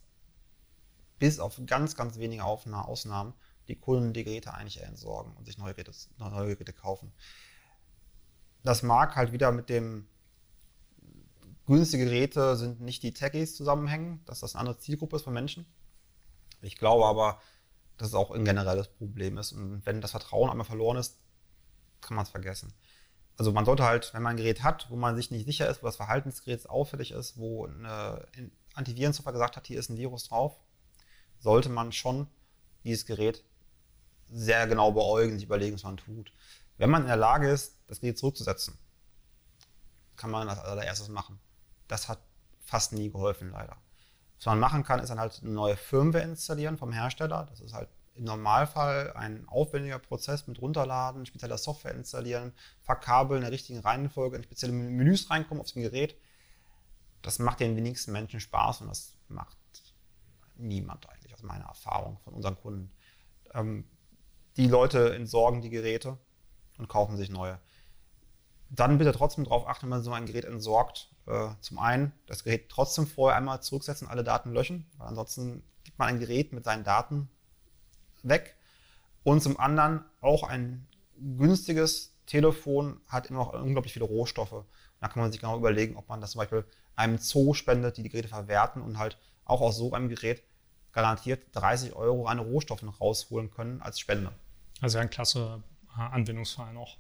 bis 1.20 1.40
auf 1.40 1.60
ganz, 1.66 1.96
ganz 1.96 2.18
wenige 2.18 2.44
Ausnahmen 2.44 3.34
die 3.68 3.76
Kunden 3.76 4.14
die 4.14 4.24
Geräte 4.24 4.54
eigentlich 4.54 4.82
entsorgen 4.82 5.36
und 5.36 5.46
sich 5.46 5.58
neue 5.58 5.74
Geräte, 5.74 5.92
neue 6.18 6.56
Geräte 6.56 6.74
kaufen. 6.74 7.12
Das 8.64 8.84
mag 8.84 9.16
halt 9.16 9.32
wieder 9.32 9.52
mit 9.52 9.70
dem 9.70 10.08
günstige 11.66 12.06
Geräte 12.06 12.56
sind 12.56 12.82
nicht 12.82 13.04
die 13.04 13.14
Techies 13.14 13.56
zusammenhängen, 13.56 14.24
dass 14.26 14.40
das 14.40 14.56
eine 14.56 14.62
andere 14.62 14.78
Zielgruppe 14.78 15.18
ist 15.18 15.24
von 15.24 15.34
Menschen. 15.34 15.66
Ich 16.62 16.78
glaube 16.78 17.06
aber, 17.06 17.42
dass 17.98 18.10
es 18.10 18.14
auch 18.14 18.32
ein 18.32 18.46
generelles 18.46 18.88
Problem 18.88 19.38
ist. 19.38 19.52
Und 19.52 19.86
wenn 19.86 20.02
das 20.02 20.12
Vertrauen 20.12 20.50
einmal 20.50 20.66
verloren 20.66 20.98
ist, 20.98 21.20
kann 22.00 22.16
man 22.16 22.24
es 22.24 22.32
vergessen 22.32 22.74
also 23.38 23.52
man 23.52 23.66
sollte 23.66 23.84
halt, 23.84 24.14
wenn 24.14 24.24
man 24.24 24.32
ein 24.32 24.38
Gerät 24.38 24.64
hat, 24.64 24.90
wo 24.90 24.96
man 24.96 25.16
sich 25.16 25.30
nicht 25.30 25.46
sicher 25.46 25.70
ist, 25.70 25.84
wo 25.84 25.86
das 25.86 25.96
Verhalten 25.96 26.30
des 26.30 26.44
Geräts 26.44 26.66
auffällig 26.66 27.12
ist, 27.12 27.38
wo 27.38 27.68
eine 27.68 28.26
Antivirensoftware 28.74 29.34
gesagt 29.34 29.56
hat, 29.58 29.68
hier 29.68 29.80
ist 29.80 29.90
ein 29.90 29.98
Virus 29.98 30.28
drauf, 30.28 30.60
sollte 31.40 31.70
man 31.70 31.92
schon 31.92 32.28
dieses 32.84 33.06
Gerät 33.06 33.44
sehr 34.30 34.68
genau 34.68 34.92
beäugen, 34.92 35.36
sich 35.36 35.46
überlegen, 35.46 35.76
was 35.76 35.84
man 35.84 35.98
tut. 35.98 36.34
Wenn 36.78 36.90
man 36.90 37.04
in 37.04 37.08
der 37.08 37.18
Lage 37.18 37.50
ist, 37.50 37.78
das 37.88 38.02
Gerät 38.02 38.18
zurückzusetzen, 38.18 38.78
kann 40.16 40.32
man 40.32 40.48
das 40.48 40.60
allererstes 40.60 41.10
machen. 41.10 41.40
Das 41.88 42.10
hat 42.10 42.20
fast 42.66 42.92
nie 42.94 43.12
geholfen, 43.12 43.52
leider. 43.52 43.78
Was 44.38 44.46
man 44.48 44.60
machen 44.60 44.84
kann, 44.84 45.00
ist 45.00 45.10
dann 45.10 45.20
halt 45.20 45.40
eine 45.42 45.52
neue 45.52 45.78
Firmware 45.78 46.24
installieren 46.24 46.78
vom 46.78 46.92
Hersteller. 46.92 47.48
Das 47.50 47.60
ist 47.60 47.74
halt 47.74 47.90
im 48.18 48.26
Normalfall 48.26 49.14
ein 49.14 49.48
aufwendiger 49.48 50.00
Prozess 50.00 50.48
mit 50.48 50.62
runterladen, 50.62 51.26
spezieller 51.26 51.58
Software 51.58 51.96
installieren, 51.96 52.54
verkabeln, 52.82 53.40
in 53.40 53.44
der 53.44 53.52
richtigen 53.52 53.80
Reihenfolge 53.80 54.38
in 54.38 54.44
spezielle 54.44 54.74
Menüs 54.74 55.30
reinkommen 55.30 55.62
auf 55.62 55.72
dem 55.72 55.84
Gerät. 55.84 56.18
Das 57.22 57.40
macht 57.40 57.60
den 57.60 57.76
wenigsten 57.76 58.12
Menschen 58.12 58.40
Spaß 58.40 58.82
und 58.82 58.88
das 58.88 59.16
macht 59.28 59.58
niemand 60.56 61.08
eigentlich, 61.10 61.34
aus 61.34 61.44
meiner 61.44 61.66
Erfahrung 61.66 62.20
von 62.24 62.34
unseren 62.34 62.58
Kunden. 62.58 62.92
Ähm, 63.54 63.86
die 64.58 64.68
Leute 64.68 65.14
entsorgen 65.14 65.62
die 65.62 65.70
Geräte 65.70 66.18
und 66.78 66.90
kaufen 66.90 67.18
sich 67.18 67.30
neue. 67.30 67.60
Dann 68.70 68.98
bitte 68.98 69.14
trotzdem 69.14 69.46
darauf 69.46 69.68
achten, 69.68 69.84
wenn 69.84 69.90
man 69.90 70.04
so 70.04 70.12
ein 70.12 70.26
Gerät 70.26 70.46
entsorgt. 70.46 71.10
Äh, 71.26 71.50
zum 71.62 71.80
einen 71.80 72.12
das 72.26 72.44
Gerät 72.44 72.70
trotzdem 72.70 73.08
vorher 73.08 73.38
einmal 73.38 73.62
zurücksetzen, 73.62 74.08
alle 74.08 74.24
Daten 74.24 74.52
löschen, 74.52 74.90
weil 74.98 75.08
ansonsten 75.08 75.64
gibt 75.84 76.00
man 76.00 76.10
ein 76.10 76.20
Gerät 76.20 76.54
mit 76.54 76.66
seinen 76.66 76.84
Daten 76.84 77.30
weg. 78.30 78.56
Und 79.24 79.42
zum 79.42 79.60
anderen 79.60 80.04
auch 80.22 80.44
ein 80.44 80.88
günstiges 81.38 82.16
Telefon 82.26 83.02
hat 83.08 83.28
immer 83.28 83.40
noch 83.40 83.54
unglaublich 83.54 83.94
viele 83.94 84.06
Rohstoffe. 84.06 84.64
Da 85.00 85.08
kann 85.08 85.22
man 85.22 85.32
sich 85.32 85.42
genau 85.42 85.58
überlegen, 85.58 85.96
ob 85.96 86.08
man 86.10 86.22
das 86.22 86.32
zum 86.32 86.40
Beispiel 86.40 86.66
einem 86.96 87.18
Zoo 87.18 87.54
spendet, 87.54 87.98
die 87.98 88.04
die 88.04 88.10
Geräte 88.10 88.30
verwerten 88.30 88.82
und 88.82 88.98
halt 88.98 89.18
auch 89.46 89.62
aus 89.62 89.78
so 89.78 89.94
einem 89.94 90.10
Gerät 90.10 90.44
garantiert 90.92 91.44
30 91.54 91.94
Euro 91.94 92.26
an 92.26 92.40
Rohstoffen 92.40 92.90
rausholen 92.90 93.52
können 93.52 93.82
als 93.82 94.00
Spende. 94.00 94.32
Also 94.82 94.98
ein 94.98 95.10
klasse 95.10 95.64
äh, 95.96 96.02
Anwendungsfall 96.02 96.74
noch. 96.74 96.98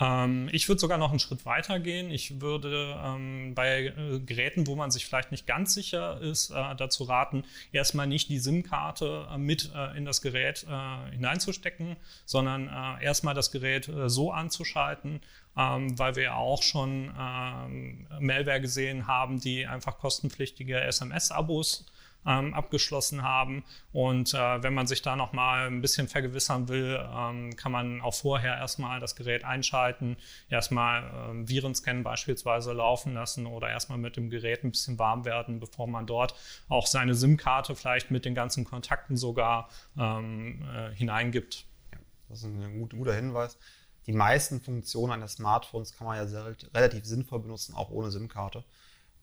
Ähm, 0.00 0.48
ich 0.52 0.68
würde 0.68 0.80
sogar 0.80 0.98
noch 0.98 1.10
einen 1.10 1.18
Schritt 1.18 1.44
weiter 1.44 1.78
gehen. 1.78 2.10
Ich 2.10 2.40
würde 2.40 2.96
ähm, 3.02 3.54
bei 3.54 3.86
äh, 3.86 4.20
Geräten, 4.20 4.66
wo 4.66 4.74
man 4.74 4.90
sich 4.90 5.06
vielleicht 5.06 5.30
nicht 5.30 5.46
ganz 5.46 5.74
sicher 5.74 6.20
ist, 6.20 6.50
äh, 6.50 6.74
dazu 6.76 7.04
raten, 7.04 7.44
erstmal 7.72 8.06
nicht 8.06 8.28
die 8.28 8.38
SIM-Karte 8.38 9.28
äh, 9.30 9.38
mit 9.38 9.70
äh, 9.74 9.96
in 9.96 10.04
das 10.04 10.22
Gerät 10.22 10.66
äh, 10.68 11.10
hineinzustecken, 11.12 11.96
sondern 12.24 12.68
äh, 12.68 13.04
erstmal 13.04 13.34
das 13.34 13.50
Gerät 13.50 13.90
so 14.06 14.32
anzuschalten, 14.32 15.20
ähm, 15.56 15.98
weil 15.98 16.16
wir 16.16 16.22
ja 16.22 16.34
auch 16.34 16.62
schon 16.62 17.12
ähm, 17.18 18.06
Malware 18.20 18.60
gesehen 18.60 19.06
haben, 19.06 19.40
die 19.40 19.66
einfach 19.66 19.98
kostenpflichtige 19.98 20.80
SMS-Abos 20.80 21.86
ähm, 22.26 22.54
abgeschlossen 22.54 23.22
haben. 23.22 23.64
Und 23.92 24.34
äh, 24.34 24.62
wenn 24.62 24.74
man 24.74 24.86
sich 24.86 25.02
da 25.02 25.16
nochmal 25.16 25.66
ein 25.66 25.80
bisschen 25.80 26.08
vergewissern 26.08 26.68
will, 26.68 26.98
ähm, 27.14 27.56
kann 27.56 27.72
man 27.72 28.00
auch 28.00 28.14
vorher 28.14 28.56
erstmal 28.56 29.00
das 29.00 29.16
Gerät 29.16 29.44
einschalten, 29.44 30.16
erstmal 30.48 31.30
ähm, 31.30 31.48
Virenscan 31.48 32.02
beispielsweise 32.02 32.72
laufen 32.72 33.14
lassen 33.14 33.46
oder 33.46 33.68
erstmal 33.68 33.98
mit 33.98 34.16
dem 34.16 34.30
Gerät 34.30 34.64
ein 34.64 34.70
bisschen 34.70 34.98
warm 34.98 35.24
werden, 35.24 35.60
bevor 35.60 35.86
man 35.86 36.06
dort 36.06 36.34
auch 36.68 36.86
seine 36.86 37.14
SIM-Karte 37.14 37.74
vielleicht 37.74 38.10
mit 38.10 38.24
den 38.24 38.34
ganzen 38.34 38.64
Kontakten 38.64 39.16
sogar 39.16 39.68
ähm, 39.98 40.62
äh, 40.74 40.94
hineingibt. 40.94 41.66
Ja, 41.92 41.98
das 42.28 42.38
ist 42.38 42.44
ein 42.44 42.88
guter 42.88 43.14
Hinweis. 43.14 43.58
Die 44.06 44.12
meisten 44.12 44.60
Funktionen 44.60 45.12
eines 45.12 45.34
Smartphones 45.34 45.96
kann 45.96 46.08
man 46.08 46.16
ja 46.16 46.26
sehr, 46.26 46.56
relativ 46.74 47.04
sinnvoll 47.04 47.38
benutzen, 47.38 47.74
auch 47.74 47.90
ohne 47.90 48.10
SIM-Karte 48.10 48.64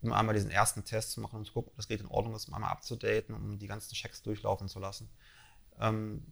um 0.02 0.14
einmal 0.14 0.36
diesen 0.36 0.52
ersten 0.52 0.86
Test 0.86 1.12
zu 1.12 1.22
machen 1.22 1.38
und 1.38 1.46
zu 1.46 1.54
gucken, 1.54 1.72
ob 1.72 1.76
das 1.76 1.88
Gerät 1.88 2.02
in 2.02 2.08
Ordnung 2.08 2.36
ist, 2.36 2.48
um 2.48 2.54
einmal 2.54 2.72
abzudaten, 2.72 3.36
um 3.36 3.60
die 3.60 3.68
ganzen 3.68 3.94
Checks 3.94 4.22
durchlaufen 4.22 4.68
zu 4.68 4.80
lassen. 4.80 5.10
Ähm, 5.80 6.26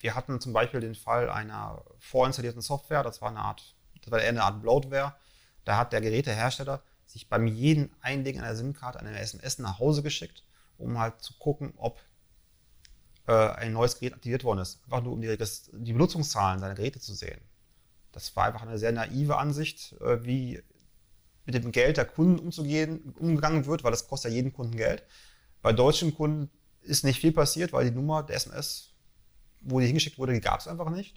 wir 0.00 0.14
hatten 0.14 0.40
zum 0.40 0.52
Beispiel 0.52 0.80
den 0.80 0.94
Fall 0.94 1.30
einer 1.30 1.82
vorinstallierten 1.98 2.62
Software, 2.62 3.02
das 3.02 3.22
war 3.22 3.30
eine 3.30 3.40
Art, 3.40 3.74
das 4.00 4.10
war 4.10 4.18
eine 4.20 4.42
Art 4.42 4.62
Bloatware. 4.62 5.14
Da 5.64 5.76
hat 5.76 5.92
der 5.92 6.00
Gerätehersteller 6.00 6.82
sich 7.06 7.28
beim 7.28 7.46
jeden 7.46 7.94
Einlegen 8.00 8.40
einer 8.40 8.56
SIM-Karte 8.56 8.98
eine 8.98 9.18
SMS 9.18 9.58
nach 9.58 9.78
Hause 9.78 10.02
geschickt, 10.02 10.44
um 10.78 10.98
halt 10.98 11.20
zu 11.20 11.34
gucken, 11.38 11.74
ob 11.76 12.00
äh, 13.26 13.32
ein 13.32 13.72
neues 13.72 13.98
Gerät 13.98 14.14
aktiviert 14.14 14.44
worden 14.44 14.60
ist. 14.60 14.82
Einfach 14.84 15.02
nur 15.02 15.12
um 15.12 15.20
die, 15.20 15.36
die 15.36 15.92
Benutzungszahlen 15.92 16.58
seiner 16.58 16.74
Geräte 16.74 17.00
zu 17.00 17.14
sehen. 17.14 17.40
Das 18.10 18.34
war 18.34 18.44
einfach 18.44 18.62
eine 18.62 18.78
sehr 18.78 18.92
naive 18.92 19.36
Ansicht, 19.36 19.92
äh, 20.00 20.24
wie 20.24 20.62
mit 21.44 21.54
dem 21.54 21.72
Geld 21.72 21.96
der 21.96 22.04
Kunden 22.04 22.38
umzugehen, 22.38 23.14
umgegangen 23.18 23.66
wird, 23.66 23.84
weil 23.84 23.90
das 23.90 24.06
kostet 24.06 24.30
ja 24.30 24.36
jeden 24.36 24.52
Kunden 24.52 24.76
Geld. 24.76 25.02
Bei 25.60 25.72
deutschen 25.72 26.14
Kunden 26.14 26.50
ist 26.82 27.04
nicht 27.04 27.20
viel 27.20 27.32
passiert, 27.32 27.72
weil 27.72 27.84
die 27.84 27.94
Nummer 27.94 28.22
der 28.22 28.36
SMS, 28.36 28.90
wo 29.60 29.80
die 29.80 29.86
hingeschickt 29.86 30.18
wurde, 30.18 30.32
die 30.32 30.40
gab 30.40 30.60
es 30.60 30.68
einfach 30.68 30.90
nicht. 30.90 31.14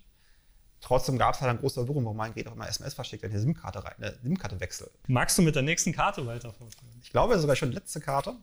Trotzdem 0.82 1.18
gab 1.18 1.34
es 1.34 1.42
halt 1.42 1.50
ein 1.50 1.58
großer 1.58 1.88
Wirrung, 1.88 2.06
warum 2.06 2.18
mein 2.18 2.34
Gerät 2.34 2.48
auch 2.48 2.54
immer 2.54 2.68
SMS 2.68 2.94
verschickt, 2.94 3.24
wenn 3.24 3.32
eine 3.32 3.40
SIM-Karte 3.40 3.84
rein, 3.84 3.94
eine 3.98 4.18
SIM-Karte 4.22 4.60
wechsle. 4.60 4.92
Magst 5.08 5.38
du 5.38 5.42
mit 5.42 5.56
der 5.56 5.64
nächsten 5.64 5.92
Karte 5.94 6.26
weiter 6.28 6.54
vorstellen? 6.54 6.92
Ich 7.02 7.12
glaube 7.12 7.40
sogar 7.40 7.56
schon 7.56 7.70
die 7.70 7.76
letzte 7.76 8.02
Karte. 8.02 8.36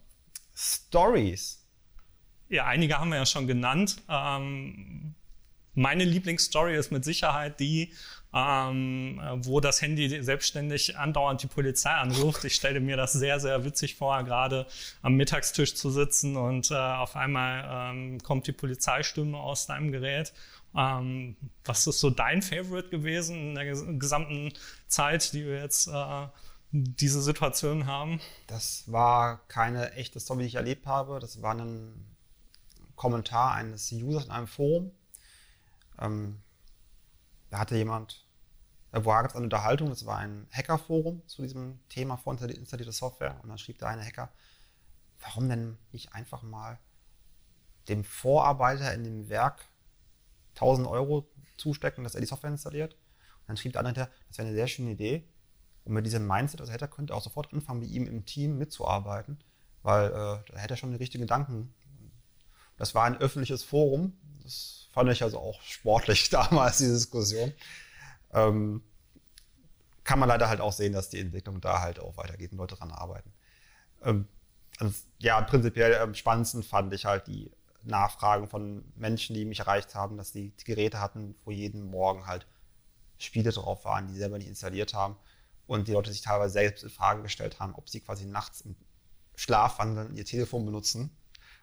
Stories. 0.55 1.65
Ja, 2.49 2.67
einige 2.67 2.99
haben 2.99 3.11
wir 3.11 3.17
ja 3.17 3.27
schon 3.27 3.47
genannt. 3.47 4.03
Ähm, 4.09 5.15
meine 5.75 6.05
Lieblingsstory 6.05 6.77
ist 6.77 6.91
mit 6.91 7.05
Sicherheit 7.05 7.61
die, 7.61 7.93
ähm, 8.35 9.21
wo 9.43 9.61
das 9.61 9.83
Handy 9.83 10.23
selbstständig 10.23 10.97
andauernd 10.97 11.43
die 11.43 11.49
Polizei 11.49 11.91
anruft. 11.91 12.45
Ich 12.45 12.55
stelle 12.55 12.81
mir 12.81 12.97
das 12.97 13.13
sehr, 13.13 13.41
sehr 13.41 13.65
witzig 13.65 13.97
vor, 13.97 14.23
gerade 14.25 14.67
am 15.03 15.15
Mittagstisch 15.15 15.75
zu 15.75 15.91
sitzen 15.91 16.37
und 16.37 16.71
äh, 16.71 16.75
auf 16.75 17.15
einmal 17.15 17.93
ähm, 17.93 18.19
kommt 18.23 18.47
die 18.47 18.53
Polizeistimme 18.53 19.37
aus 19.37 19.67
deinem 19.67 19.93
Gerät. 19.93 20.33
Ähm, 20.75 21.37
was 21.65 21.87
ist 21.87 22.01
so 22.01 22.09
dein 22.09 22.41
Favorite 22.41 22.89
gewesen 22.89 23.51
in 23.51 23.55
der 23.55 23.67
gesamten 23.67 24.53
Zeit, 24.87 25.35
die 25.35 25.45
wir 25.45 25.59
jetzt 25.59 25.89
äh, 25.89 26.27
diese 26.71 27.21
Situation 27.21 27.87
haben? 27.87 28.21
Das 28.47 28.85
war 28.91 29.47
keine 29.49 29.93
echte 29.93 30.19
Story, 30.19 30.41
die 30.41 30.49
ich 30.49 30.55
erlebt 30.55 30.87
habe. 30.87 31.21
Das 31.21 31.43
war 31.43 31.55
ein 31.55 32.07
Kommentar 32.97 33.53
eines 33.53 33.93
Users 33.93 34.25
in 34.25 34.31
einem 34.31 34.47
Forum. 34.47 34.91
Ähm, 36.01 36.39
da 37.53 37.59
hatte 37.59 37.77
jemand, 37.77 38.27
da 38.93 39.05
war 39.05 39.21
ganz 39.21 39.35
eine 39.35 39.45
Unterhaltung, 39.45 39.91
das 39.91 40.07
war 40.07 40.17
ein 40.17 40.47
Hackerforum 40.51 41.23
zu 41.29 41.43
diesem 41.43 41.87
Thema 41.91 42.17
vorinstallierte 42.17 42.93
Software. 42.93 43.39
Und 43.43 43.51
dann 43.51 43.59
schrieb 43.59 43.77
da 43.77 43.89
eine 43.89 44.03
Hacker, 44.03 44.33
warum 45.21 45.51
denn 45.51 45.77
nicht 45.93 46.15
einfach 46.15 46.43
mal 46.43 46.79
dem 47.89 48.05
Vorarbeiter 48.05 48.95
in 48.95 49.05
dem 49.05 49.29
Werk 49.29 49.67
1000 50.55 50.89
Euro 50.89 51.31
zustecken, 51.59 52.05
dass 52.05 52.15
er 52.15 52.23
die 52.23 52.27
Software 52.27 52.51
installiert? 52.51 52.95
Und 52.95 53.49
dann 53.49 53.57
schrieb 53.59 53.73
der 53.73 53.85
andere, 53.85 54.09
das 54.29 54.39
wäre 54.39 54.49
eine 54.49 54.57
sehr 54.57 54.67
schöne 54.67 54.93
Idee. 54.93 55.29
Und 55.85 55.93
mit 55.93 56.07
diesem 56.07 56.27
Mindset, 56.27 56.63
also 56.63 56.73
hätte 56.73 56.87
er 56.87 56.89
könnte 56.91 57.15
auch 57.15 57.23
sofort 57.23 57.53
anfangen, 57.53 57.81
mit 57.81 57.91
ihm 57.91 58.07
im 58.07 58.25
Team 58.25 58.57
mitzuarbeiten, 58.57 59.45
weil 59.83 60.07
äh, 60.07 60.13
da 60.13 60.57
hätte 60.57 60.73
er 60.73 60.79
schon 60.79 60.93
die 60.93 60.97
richtigen 60.97 61.25
Gedanken. 61.25 61.75
Das 62.79 62.95
war 62.95 63.05
ein 63.05 63.19
öffentliches 63.19 63.63
Forum. 63.63 64.15
Das 64.43 64.89
fand 64.93 65.11
ich 65.11 65.23
also 65.23 65.39
auch 65.39 65.61
sportlich 65.63 66.31
damals, 66.31 66.79
die 66.79 66.89
Diskussion. 66.89 67.53
Ähm, 68.33 68.83
kann 70.05 70.19
man 70.19 70.29
leider 70.29 70.49
halt 70.49 70.61
auch 70.61 70.73
sehen, 70.73 70.93
dass 70.93 71.11
die 71.11 71.21
Entwicklung 71.21 71.61
da 71.61 71.81
halt 71.81 72.01
auch 72.01 72.17
weitergeht 72.17 72.53
und 72.53 72.59
Leute 72.59 72.75
daran 72.75 72.91
arbeiten. 72.91 73.33
Ähm, 74.03 74.29
also, 74.79 74.95
ja, 75.19 75.41
prinzipiell 75.43 75.97
am 75.97 76.15
spannendsten 76.15 76.63
fand 76.63 76.93
ich 76.93 77.05
halt 77.05 77.27
die 77.27 77.51
Nachfragen 77.85 78.49
von 78.49 78.85
Menschen, 78.97 79.35
die 79.35 79.45
mich 79.45 79.61
erreicht 79.61 79.95
haben, 79.95 80.17
dass 80.17 80.33
die, 80.33 80.53
Geräte 80.65 81.01
hatten, 81.01 81.35
wo 81.45 81.51
jeden 81.51 81.91
Morgen 81.91 82.27
halt 82.27 82.47
Spiele 83.19 83.51
drauf 83.51 83.85
waren, 83.85 84.07
die 84.07 84.15
sie 84.15 84.21
selber 84.21 84.39
nicht 84.39 84.49
installiert 84.49 84.95
haben 84.95 85.17
und 85.67 85.89
die 85.89 85.93
Leute 85.93 86.13
sich 86.13 86.23
teilweise 86.23 86.53
selbst 86.53 86.83
in 86.85 86.91
Frage 86.91 87.23
gestellt 87.23 87.61
haben, 87.61 87.75
ob 87.75 87.89
sie 87.89 88.01
quasi 88.01 88.27
nachts 88.27 88.63
im 88.63 88.77
Schlafwandeln 89.37 90.15
ihr 90.15 90.25
Telefon 90.25 90.65
benutzen 90.65 91.17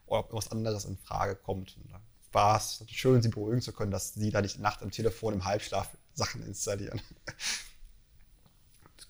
oder 0.06 0.22
ob 0.22 0.26
irgendwas 0.28 0.52
anderes 0.52 0.86
in 0.86 0.98
Frage 0.98 1.36
kommt. 1.36 1.78
Und 1.78 1.94
war 2.32 2.58
es 2.58 2.84
schön, 2.88 3.22
sie 3.22 3.30
beruhigen 3.30 3.62
zu 3.62 3.74
können, 3.74 3.92
dass 3.92 4.14
sie 4.14 4.32
da 4.32 4.42
nicht 4.42 4.60
nachts 4.60 4.84
am 4.84 4.92
Telefon 4.92 5.34
im 5.34 5.46
Halbschlaf 5.46 5.90
Sachen 6.14 6.46
installieren. 6.46 7.02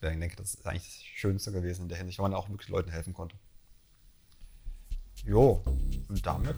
Ich 0.01 0.07
denke, 0.07 0.37
das 0.37 0.53
ist 0.53 0.65
eigentlich 0.65 0.85
das 0.85 1.03
Schönste 1.03 1.51
gewesen 1.51 1.81
in 1.81 1.89
der 1.89 1.97
Hinsicht, 1.97 2.19
weil 2.19 2.29
man 2.29 2.33
auch 2.33 2.47
wirklich 2.47 2.69
Leuten 2.69 2.89
helfen 2.89 3.13
konnte. 3.13 3.35
Jo, 5.25 5.61
und 6.07 6.25
damit 6.25 6.55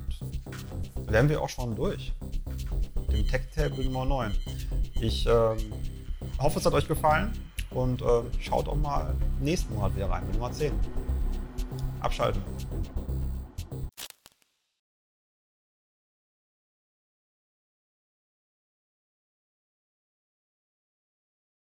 wären 1.08 1.28
wir 1.28 1.42
auch 1.42 1.50
schon 1.50 1.76
durch. 1.76 2.14
Dem 3.12 3.28
Tech 3.28 3.50
Table 3.56 3.84
Nummer 3.84 4.06
9. 4.06 4.38
Ich 5.02 5.26
ähm, 5.26 5.58
hoffe, 6.38 6.60
es 6.60 6.66
hat 6.66 6.74
euch 6.74 6.88
gefallen 6.88 7.34
und 7.72 8.04
äh, 8.04 8.22
schaut 8.40 8.68
auch 8.68 8.76
mal 8.76 9.16
nächsten 9.40 9.74
Monat 9.74 9.96
wieder 9.96 10.10
rein, 10.10 10.26
mit 10.28 10.36
Nummer 10.36 10.52
10. 10.52 10.72
Abschalten. 12.02 12.44